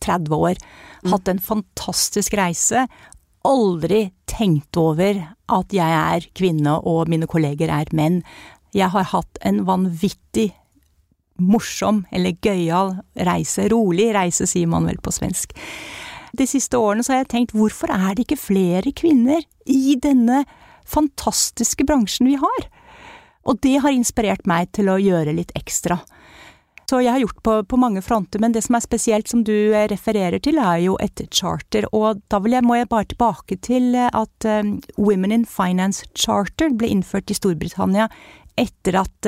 30 0.02 0.34
år. 0.38 0.62
Mm. 1.04 1.12
Hatt 1.14 1.30
en 1.30 1.42
fantastisk 1.44 2.38
reise. 2.40 2.88
Aldri 3.48 4.08
tenkt 4.30 4.78
over 4.78 5.20
at 5.52 5.76
jeg 5.76 6.00
er 6.00 6.26
kvinne 6.38 6.80
og 6.88 7.10
mine 7.12 7.30
kolleger 7.30 7.72
er 7.74 7.92
menn. 7.98 8.22
Jeg 8.74 8.94
har 8.94 9.10
hatt 9.12 9.42
en 9.46 9.64
vanvittig 9.68 10.52
morsom 11.42 12.04
eller 12.14 12.38
gøyal 12.44 12.96
reise, 13.26 13.66
rolig 13.72 14.12
reise 14.14 14.46
sier 14.50 14.70
man 14.70 14.86
vel 14.90 15.00
på 15.02 15.14
svensk. 15.14 15.56
De 16.38 16.46
siste 16.48 16.80
årene 16.80 17.04
så 17.04 17.16
har 17.16 17.24
jeg 17.24 17.32
tenkt 17.34 17.56
hvorfor 17.58 17.92
er 17.92 18.14
det 18.16 18.28
ikke 18.28 18.40
flere 18.40 18.94
kvinner 18.96 19.42
i 19.66 19.98
denne 20.02 20.46
fantastiske 20.88 21.86
bransjen 21.88 22.30
vi 22.30 22.38
har? 22.40 22.70
Og 23.48 23.60
det 23.64 23.80
har 23.84 23.94
inspirert 23.96 24.48
meg 24.50 24.72
til 24.76 24.92
å 24.92 25.00
gjøre 25.02 25.36
litt 25.38 25.54
ekstra. 25.58 26.02
Så 26.92 27.00
jeg 27.00 27.14
har 27.14 27.22
gjort 27.24 27.40
på, 27.46 27.54
på 27.72 27.78
mange 27.80 28.02
fronter, 28.04 28.42
men 28.44 28.52
det 28.52 28.66
som 28.66 28.76
er 28.76 28.84
spesielt 28.84 29.30
som 29.32 29.46
du 29.48 29.54
eh, 29.72 29.88
refererer 29.88 30.42
til, 30.44 30.58
er 30.60 30.82
jo 30.84 30.98
et 31.00 31.22
charter. 31.32 31.86
Og 31.96 32.20
da 32.28 32.42
jeg, 32.52 32.66
må 32.68 32.76
jeg 32.76 32.90
bare 32.92 33.08
tilbake 33.14 33.56
til 33.64 33.96
eh, 33.96 34.10
at 34.12 34.48
um, 34.50 34.74
Women 34.98 35.32
in 35.32 35.46
Finance 35.48 36.04
Charter 36.12 36.74
ble 36.76 36.92
innført 36.92 37.32
i 37.32 37.38
Storbritannia 37.38 38.10
etter 38.60 38.98
at 39.00 39.28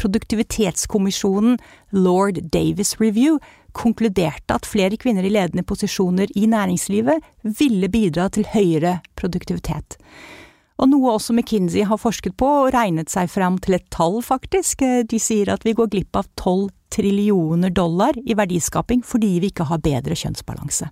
produktivitetskommisjonen 0.00 1.58
Lord 1.92 2.40
Davis 2.48 2.94
Review 2.96 3.36
konkluderte 3.76 4.56
at 4.56 4.68
flere 4.68 4.96
kvinner 4.96 5.26
i 5.26 5.32
ledende 5.34 5.66
posisjoner 5.68 6.32
i 6.38 6.46
næringslivet 6.48 7.28
ville 7.58 7.90
bidra 7.92 8.30
til 8.32 8.48
høyere 8.54 8.96
produktivitet. 9.20 9.98
Og 10.82 10.90
noe 10.90 11.12
også 11.14 11.34
McKinsey 11.36 11.84
har 11.86 12.00
forsket 12.00 12.34
på 12.40 12.48
og 12.64 12.72
regnet 12.74 13.12
seg 13.12 13.30
fram 13.30 13.60
til 13.62 13.76
et 13.78 13.86
tall, 13.94 14.18
faktisk. 14.26 14.82
De 15.06 15.20
sier 15.22 15.52
at 15.52 15.62
vi 15.66 15.76
går 15.76 15.92
glipp 15.92 16.18
av 16.18 16.26
12 16.40 16.68
trillioner 16.94 17.70
dollar 17.74 18.18
i 18.18 18.36
verdiskaping 18.38 19.02
fordi 19.06 19.38
vi 19.42 19.50
ikke 19.52 19.68
har 19.70 19.82
bedre 19.82 20.18
kjønnsbalanse. 20.18 20.90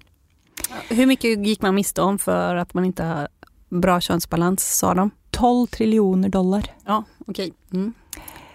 Hvor 0.93 1.09
mye 1.09 1.35
gikk 1.43 1.65
man 1.65 1.77
miste 1.77 2.03
om 2.05 2.19
for 2.23 2.61
at 2.61 2.71
man 2.79 2.87
ikke 2.91 3.07
har 3.07 3.33
bra 3.73 3.99
kjønnsbalans, 4.03 4.63
sa 4.63 4.93
de? 4.99 5.09
12 5.33 5.67
trillioner 5.79 6.31
dollar. 6.33 6.67
Ja, 6.87 7.03
ok. 7.27 7.51
Mm. 7.73 7.93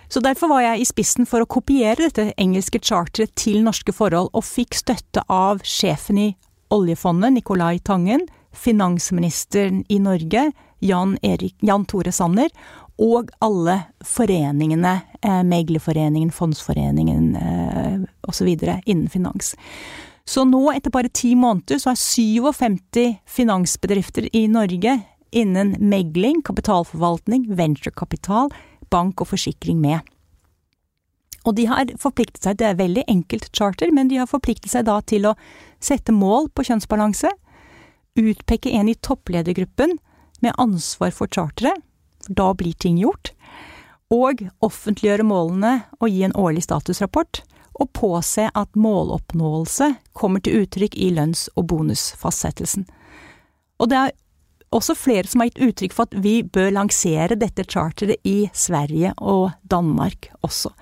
Så 0.07 0.21
derfor 0.23 0.47
var 0.47 0.61
jeg 0.63 0.81
i 0.81 0.87
spissen 0.87 1.27
for 1.27 1.43
å 1.43 1.49
kopiere 1.49 2.07
dette 2.07 2.29
engelske 2.39 2.79
charteret 2.79 3.33
til 3.35 3.59
norske 3.65 3.91
forhold, 3.95 4.29
og 4.31 4.45
fikk 4.45 4.77
støtte 4.77 5.25
av 5.27 5.63
sjefen 5.67 6.21
i 6.21 6.27
oljefondet, 6.71 7.33
Nicolai 7.35 7.79
Tangen, 7.83 8.23
finansministeren 8.55 9.83
i 9.91 9.99
Norge, 9.99 10.47
Jan, 10.79 11.17
Erik, 11.25 11.55
Jan 11.65 11.85
Tore 11.85 12.11
Sanner, 12.11 12.49
og 12.97 13.29
alle 13.45 13.77
foreningene, 14.05 15.01
eh, 15.21 15.43
Meglerforeningen, 15.45 16.31
Fondsforeningen 16.33 17.35
eh, 17.35 17.99
osv. 18.27 18.47
innen 18.85 19.09
finans. 19.09 19.55
Så 20.25 20.43
nå, 20.43 20.63
etter 20.73 20.91
bare 20.91 21.09
ti 21.13 21.35
måneder, 21.35 21.79
så 21.79 21.93
er 21.93 22.01
57 22.01 23.19
finansbedrifter 23.25 24.27
i 24.35 24.47
Norge 24.51 24.97
innen 25.31 25.75
megling, 25.79 26.41
kapitalforvaltning, 26.43 27.45
venturekapital, 27.55 28.51
bank 28.89 29.21
og 29.21 29.31
forsikring 29.31 29.79
med. 29.81 30.01
Og 31.47 31.55
de 31.55 31.67
har 31.69 31.93
forpliktet 32.01 32.43
seg, 32.43 32.57
det 32.59 32.67
er 32.67 32.79
veldig 32.79 33.05
enkelt 33.07 33.47
charter, 33.55 33.91
men 33.95 34.09
de 34.11 34.19
har 34.19 34.27
forpliktet 34.27 34.73
seg 34.73 34.87
da 34.89 34.99
til 35.07 35.29
å 35.29 35.37
sette 35.79 36.11
mål 36.11 36.49
på 36.51 36.65
kjønnsbalanse, 36.67 37.31
utpeke 38.17 38.73
en 38.73 38.89
i 38.89 38.97
toppledergruppen 38.99 39.95
med 40.43 40.55
ansvar 40.57 41.13
for 41.15 41.31
charteret, 41.31 41.81
for 42.25 42.37
da 42.37 42.51
blir 42.57 42.77
ting 42.79 42.99
gjort, 43.01 43.33
og 44.13 44.45
offentliggjøre 44.63 45.25
målene 45.27 45.73
og 45.99 46.11
gi 46.11 46.23
en 46.27 46.35
årlig 46.37 46.63
statusrapport, 46.67 47.41
og 47.77 47.91
påse 47.93 48.47
at 48.57 48.79
måloppnåelse 48.79 49.91
kommer 50.17 50.41
til 50.41 50.63
uttrykk 50.63 50.95
i 50.97 51.11
lønns- 51.13 51.47
og 51.55 51.67
bonusfastsettelsen. 51.69 52.87
Og 53.77 53.91
det 53.91 53.99
er 53.99 54.15
også 54.73 54.95
flere 54.97 55.29
som 55.29 55.43
har 55.43 55.51
gitt 55.51 55.61
uttrykk 55.69 55.93
for 55.95 56.09
at 56.09 56.17
vi 56.23 56.41
bør 56.41 56.73
lansere 56.75 57.37
dette 57.39 57.67
charteret 57.69 58.17
i 58.27 58.49
Sverige 58.57 59.13
og 59.21 59.51
Danmark 59.69 60.31
også. 60.41 60.73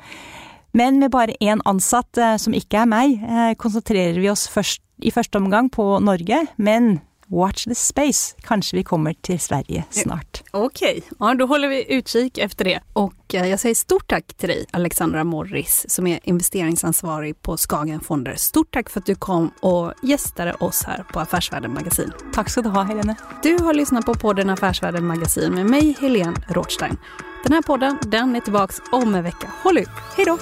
Men 0.75 0.99
med 0.99 1.11
bare 1.11 1.35
én 1.39 1.61
ansatt, 1.65 2.17
eh, 2.17 2.37
som 2.37 2.53
ikke 2.53 2.81
er 2.81 2.89
meg, 2.89 3.19
eh, 3.23 3.53
konsentrerer 3.55 4.19
vi 4.19 4.29
oss 4.29 4.47
først, 4.47 4.81
i 5.03 5.11
første 5.11 5.35
omgang 5.35 5.69
på 5.69 5.99
Norge, 5.99 6.47
men 6.57 7.01
Watch 7.27 7.63
the 7.63 7.75
space. 7.75 8.35
Kanske 8.41 8.77
vi 8.77 8.83
kommer 8.83 9.13
till 9.13 9.39
Sverige 9.39 9.83
snart. 9.89 10.43
Okej, 10.51 11.03
ja, 11.19 11.33
då 11.33 11.45
håller 11.45 11.67
vi 11.67 11.93
utkik 11.93 12.37
efter 12.37 12.65
det. 12.65 12.79
Och 12.93 13.13
jeg 13.27 13.49
jag 13.49 13.59
säger 13.59 13.75
stort 13.75 14.07
tack 14.07 14.33
till 14.37 14.49
dig 14.49 14.65
Alexandra 14.71 15.23
Morris 15.23 15.85
som 15.89 16.07
är 16.07 16.19
investeringsansvarig 16.23 17.41
på 17.41 17.57
Skagen 17.57 17.99
Fonder. 17.99 18.35
Stort 18.35 18.73
tack 18.73 18.89
för 18.89 18.99
att 18.99 19.05
du 19.05 19.15
kom 19.15 19.51
och 19.59 19.93
gästade 20.03 20.53
oss 20.53 20.83
här 20.83 21.05
på 21.13 21.19
Affärsvärlden 21.19 21.73
Magasin. 21.73 22.11
Tack 22.33 22.49
ska 22.49 22.61
du 22.61 22.69
ha 22.69 22.83
Helene. 22.83 23.15
Du 23.43 23.57
har 23.57 23.73
lyssnat 23.73 24.05
på 24.05 24.13
podden 24.13 24.49
Affärsvärlden 24.49 25.05
Magasin 25.05 25.53
med 25.53 25.65
mig 25.65 25.97
Helene 26.01 26.37
Rothstein. 26.47 26.97
Den 27.43 27.53
här 27.53 27.61
podden 27.61 27.97
den 28.01 28.35
är 28.35 28.39
tillbaks 28.39 28.81
om 28.91 29.15
en 29.15 29.23
vecka. 29.23 29.51
Håll 29.63 29.77
ut, 29.77 29.89
hej 30.15 30.25
då! 30.25 30.37